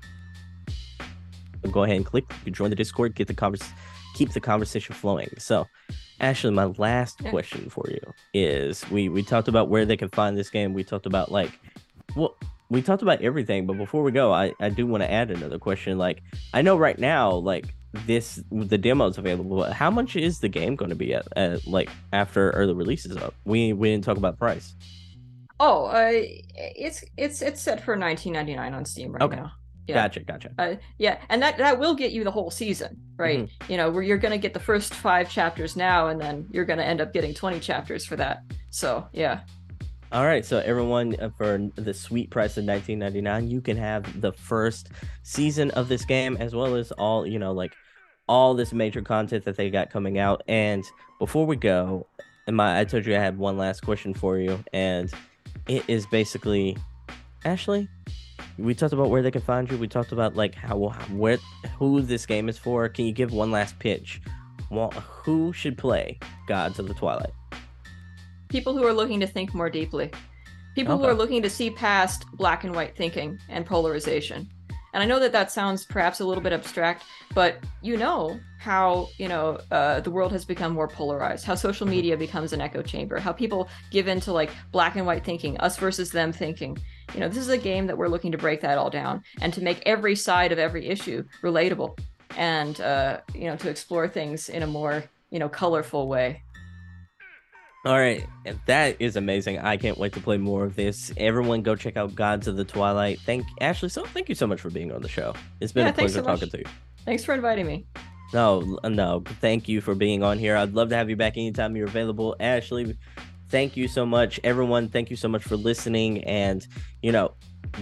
[1.72, 2.24] Go ahead and click.
[2.45, 3.14] You join the Discord.
[3.14, 3.74] Get the conversation
[4.20, 5.30] keep the conversation flowing.
[5.38, 5.66] So,
[6.20, 7.30] Ashley, my last yeah.
[7.30, 8.01] question for you
[8.34, 10.74] is: we we talked about where they can find this game.
[10.74, 11.59] We talked about like,
[12.14, 12.36] well,
[12.70, 13.66] we talked about everything.
[13.66, 15.98] But before we go, I I do want to add another question.
[15.98, 16.22] Like,
[16.54, 17.74] I know right now, like
[18.06, 19.70] this the demo is available.
[19.72, 23.16] How much is the game going to be at, at like after early release is
[23.16, 23.34] up?
[23.44, 24.74] We we didn't talk about price.
[25.58, 26.12] Oh, uh,
[26.54, 29.36] it's it's it's set for 19.99 on Steam right okay.
[29.36, 29.52] now.
[29.86, 29.94] Yeah.
[29.94, 30.50] Gotcha, gotcha.
[30.56, 33.40] Uh, yeah, and that that will get you the whole season, right?
[33.40, 33.72] Mm-hmm.
[33.72, 36.64] You know, where you're going to get the first five chapters now, and then you're
[36.64, 38.44] going to end up getting 20 chapters for that.
[38.70, 39.40] So yeah.
[40.12, 44.32] All right, so everyone, uh, for the sweet price of 19.99, you can have the
[44.32, 44.88] first
[45.22, 47.76] season of this game, as well as all you know, like
[48.26, 50.42] all this major content that they got coming out.
[50.48, 50.84] And
[51.20, 52.08] before we go,
[52.48, 55.12] my I told you I had one last question for you, and
[55.68, 56.76] it is basically,
[57.44, 57.88] Ashley,
[58.58, 59.78] we talked about where they can find you.
[59.78, 61.38] We talked about like how where
[61.78, 62.88] who this game is for.
[62.88, 64.20] Can you give one last pitch?
[64.72, 67.30] Well, who should play Gods of the Twilight?
[68.51, 70.11] People who are looking to think more deeply.
[70.74, 71.03] People okay.
[71.03, 74.48] who are looking to see past black and white thinking and polarization.
[74.92, 79.09] And I know that that sounds perhaps a little bit abstract, but you know how
[79.18, 82.82] you know uh, the world has become more polarized, how social media becomes an echo
[82.82, 86.76] chamber, how people give into like black and white thinking, us versus them thinking.
[87.14, 89.55] You know, this is a game that we're looking to break that all down and
[89.55, 91.96] to make every side of every issue relatable,
[92.36, 96.42] and uh, you know to explore things in a more you know colorful way.
[97.86, 98.26] All right,
[98.66, 99.58] that is amazing.
[99.58, 101.12] I can't wait to play more of this.
[101.16, 103.20] Everyone, go check out Gods of the Twilight.
[103.20, 103.88] Thank Ashley.
[103.88, 105.32] So, thank you so much for being on the show.
[105.60, 106.64] It's been yeah, a pleasure so talking to you.
[107.06, 107.86] Thanks for inviting me.
[108.34, 110.56] No, no, thank you for being on here.
[110.56, 112.98] I'd love to have you back anytime you're available, Ashley.
[113.48, 114.88] Thank you so much, everyone.
[114.88, 116.66] Thank you so much for listening, and
[117.02, 117.32] you know,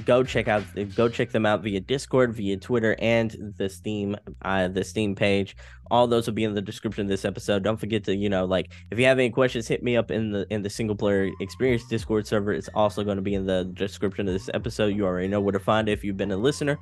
[0.05, 0.63] go check out
[0.95, 5.57] go check them out via discord via twitter and the steam uh the steam page.
[5.91, 7.63] All those will be in the description of this episode.
[7.63, 10.33] Don't forget to you know like if you have any questions hit me up in
[10.33, 12.53] the in the single player experience discord server.
[12.53, 14.95] It's also going to be in the description of this episode.
[14.95, 16.79] You already know where to find it if you've been a listener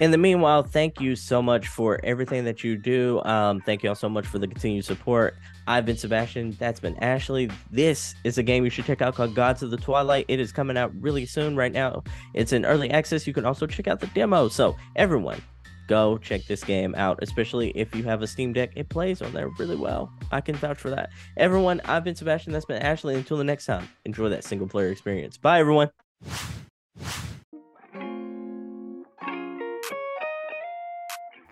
[0.00, 3.22] in the meanwhile, thank you so much for everything that you do.
[3.24, 5.36] Um, thank you all so much for the continued support.
[5.66, 6.56] I've been Sebastion.
[6.58, 7.50] That's been Ashley.
[7.70, 10.24] This is a game you should check out called Gods of the Twilight.
[10.28, 12.02] It is coming out really soon right now.
[12.34, 13.26] It's in early access.
[13.26, 14.48] You can also check out the demo.
[14.48, 15.40] So, everyone,
[15.86, 18.72] go check this game out, especially if you have a Steam Deck.
[18.74, 20.12] It plays on there really well.
[20.32, 21.10] I can vouch for that.
[21.36, 22.52] Everyone, I've been Sebastion.
[22.52, 23.14] That's been Ashley.
[23.14, 25.36] Until the next time, enjoy that single player experience.
[25.36, 25.90] Bye, everyone.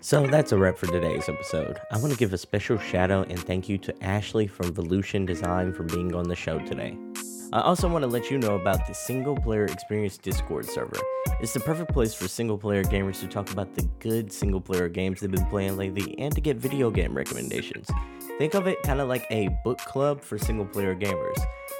[0.02, 1.78] So that's a wrap for today's episode.
[1.90, 5.26] I want to give a special shout out and thank you to Ashley from Volutian
[5.26, 6.96] Design for being on the show today.
[7.52, 10.96] I also want to let you know about the Single Player Experience Discord server.
[11.40, 14.88] It's the perfect place for single player gamers to talk about the good single player
[14.88, 17.90] games they've been playing lately and to get video game recommendations.
[18.38, 21.38] Think of it kind of like a book club for single player gamers.